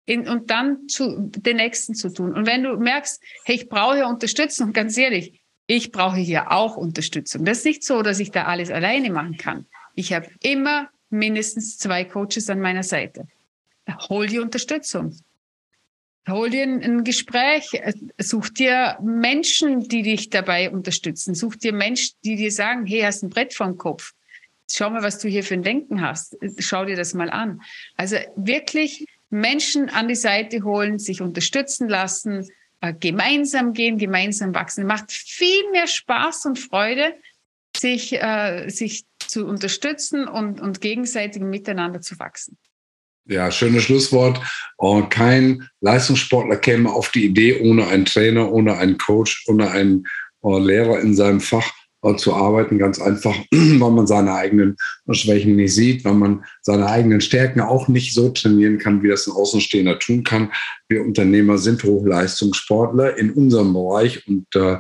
In, 0.06 0.28
und 0.28 0.50
dann 0.50 0.88
zu, 0.88 1.30
den 1.30 1.58
nächsten 1.58 1.94
zu 1.94 2.12
tun. 2.12 2.34
Und 2.34 2.46
wenn 2.46 2.64
du 2.64 2.76
merkst, 2.76 3.22
hey, 3.46 3.56
ich 3.56 3.70
brauche 3.70 4.06
Unterstützung, 4.06 4.74
ganz 4.74 4.98
ehrlich, 4.98 5.42
ich 5.68 5.92
brauche 5.92 6.18
hier 6.18 6.52
auch 6.52 6.76
Unterstützung. 6.76 7.46
Das 7.46 7.60
ist 7.60 7.66
nicht 7.66 7.84
so, 7.84 8.02
dass 8.02 8.20
ich 8.20 8.32
da 8.32 8.44
alles 8.46 8.72
alleine 8.72 9.10
machen 9.10 9.38
kann. 9.38 9.66
Ich 9.96 10.12
habe 10.12 10.28
immer 10.42 10.90
mindestens 11.10 11.78
zwei 11.78 12.04
Coaches 12.04 12.50
an 12.50 12.60
meiner 12.60 12.84
Seite. 12.84 13.28
Hol 14.10 14.28
die 14.28 14.40
Unterstützung. 14.40 15.16
Hol 16.30 16.52
dir 16.52 16.64
ein, 16.64 17.04
Gespräch, 17.04 17.82
such 18.20 18.50
dir 18.50 18.98
Menschen, 19.02 19.88
die 19.88 20.04
dich 20.04 20.30
dabei 20.30 20.70
unterstützen. 20.70 21.34
Such 21.34 21.56
dir 21.56 21.74
Menschen, 21.74 22.16
die 22.24 22.36
dir 22.36 22.52
sagen, 22.52 22.86
hey, 22.86 23.02
hast 23.02 23.24
ein 23.24 23.30
Brett 23.30 23.54
vorm 23.54 23.78
Kopf. 23.78 24.14
Schau 24.70 24.90
mal, 24.92 25.02
was 25.02 25.18
du 25.18 25.28
hier 25.28 25.44
für 25.44 25.56
ein 25.56 25.64
Denken 25.64 26.02
hast. 26.02 26.38
Schau 26.60 26.86
dir 26.86 26.96
das 26.96 27.14
mal 27.14 27.30
an. 27.30 27.62
Also 27.98 28.18
wirklich 28.36 29.08
Menschen 29.30 29.90
an 29.90 30.08
die 30.08 30.16
Seite 30.16 30.64
holen, 30.64 31.00
sich 31.00 31.22
unterstützen 31.22 31.90
lassen, 31.90 32.48
äh, 32.82 32.94
gemeinsam 32.94 33.74
gehen, 33.74 33.98
gemeinsam 33.98 34.54
wachsen. 34.54 34.86
Macht 34.86 35.12
viel 35.12 35.72
mehr 35.72 35.88
Spaß 35.88 36.46
und 36.46 36.60
Freude, 36.60 37.16
sich, 37.76 38.14
äh, 38.14 38.70
sich 38.70 39.06
zu 39.18 39.48
unterstützen 39.48 40.28
und, 40.28 40.62
und 40.62 40.82
gegenseitig 40.82 41.42
miteinander 41.42 42.02
zu 42.02 42.20
wachsen. 42.20 42.58
Ja, 43.26 43.52
schönes 43.52 43.84
Schlusswort. 43.84 44.42
Und 44.78 45.10
kein 45.10 45.68
Leistungssportler 45.82 46.58
käme 46.58 46.92
auf 46.92 47.12
die 47.12 47.26
Idee, 47.26 47.62
ohne 47.62 47.88
einen 47.88 48.06
Trainer, 48.06 48.52
ohne 48.52 48.78
einen 48.78 48.98
Coach, 48.98 49.46
ohne 49.48 49.70
einen 49.70 50.06
äh, 50.44 50.60
Lehrer 50.60 51.00
in 51.00 51.16
seinem 51.16 51.40
Fach 51.40 51.72
äh, 52.04 52.16
zu 52.16 52.34
arbeiten. 52.34 52.80
Ganz 52.80 53.00
einfach, 53.00 53.36
weil 53.52 53.92
man 53.92 54.08
seine 54.08 54.34
eigenen 54.34 54.76
Schwächen 55.12 55.56
nicht 55.56 55.76
sieht, 55.76 56.04
weil 56.04 56.16
man 56.16 56.44
seine 56.62 56.88
eigenen 56.88 57.22
Stärken 57.22 57.62
auch 57.62 57.88
nicht 57.88 58.14
so 58.14 58.30
trainieren 58.30 58.80
kann, 58.80 59.04
wie 59.04 59.10
das 59.10 59.28
ein 59.28 59.34
Außenstehender 59.34 60.00
tun 60.00 60.24
kann. 60.24 60.52
Wir 60.90 61.04
Unternehmer 61.04 61.58
sind 61.60 61.84
Hochleistungssportler 61.84 63.18
in 63.18 63.32
unserem 63.32 63.74
Bereich 63.74 64.28
und 64.28 64.48
äh, 64.56 64.78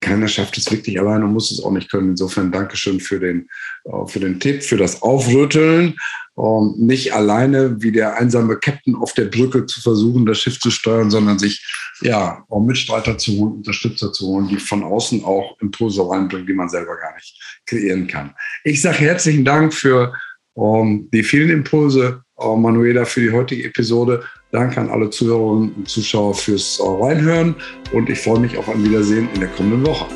keiner 0.00 0.28
schafft 0.28 0.56
es 0.58 0.70
wirklich 0.70 0.98
alleine 0.98 1.24
und 1.24 1.32
muss 1.32 1.50
es 1.50 1.62
auch 1.62 1.72
nicht 1.72 1.90
können. 1.90 2.10
Insofern 2.10 2.52
Dankeschön 2.52 3.00
für 3.00 3.18
den, 3.18 3.48
äh, 3.84 4.06
für 4.06 4.20
den 4.20 4.38
Tipp, 4.38 4.62
für 4.62 4.76
das 4.76 5.02
Aufrütteln. 5.02 5.96
Ähm, 6.38 6.74
nicht 6.76 7.12
alleine 7.12 7.82
wie 7.82 7.90
der 7.90 8.16
einsame 8.16 8.56
Captain 8.58 8.94
auf 8.94 9.12
der 9.12 9.24
Brücke 9.24 9.66
zu 9.66 9.80
versuchen, 9.80 10.24
das 10.24 10.38
Schiff 10.38 10.60
zu 10.60 10.70
steuern, 10.70 11.10
sondern 11.10 11.38
sich 11.38 11.66
ja 12.00 12.44
auch 12.48 12.60
Mitstreiter 12.60 13.18
zu 13.18 13.32
holen, 13.32 13.52
Unterstützer 13.54 14.12
zu 14.12 14.28
holen, 14.28 14.46
die 14.46 14.58
von 14.58 14.84
außen 14.84 15.24
auch 15.24 15.60
Impulse 15.60 16.08
reinbringen, 16.08 16.46
die 16.46 16.52
man 16.52 16.68
selber 16.68 16.96
gar 16.96 17.14
nicht 17.14 17.60
kreieren 17.66 18.06
kann. 18.06 18.34
Ich 18.62 18.80
sage 18.80 18.98
herzlichen 18.98 19.44
Dank 19.44 19.74
für 19.74 20.14
ähm, 20.56 21.08
die 21.12 21.24
vielen 21.24 21.50
Impulse, 21.50 22.22
äh, 22.38 22.56
Manuela, 22.56 23.04
für 23.04 23.20
die 23.20 23.32
heutige 23.32 23.64
Episode. 23.64 24.22
Danke 24.50 24.80
an 24.80 24.88
alle 24.88 25.10
Zuhörerinnen 25.10 25.74
und 25.74 25.88
Zuschauer 25.88 26.34
fürs 26.34 26.80
Reinhören 26.82 27.54
und 27.92 28.08
ich 28.08 28.20
freue 28.20 28.40
mich 28.40 28.56
auf 28.56 28.68
ein 28.68 28.82
Wiedersehen 28.82 29.28
in 29.34 29.40
der 29.40 29.50
kommenden 29.50 29.86
Woche. 29.86 30.06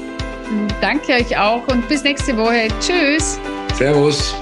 Danke 0.81 1.13
euch 1.13 1.37
auch 1.37 1.67
und 1.69 1.87
bis 1.89 2.03
nächste 2.03 2.37
Woche. 2.37 2.69
Tschüss. 2.81 3.39
Servus. 3.75 4.35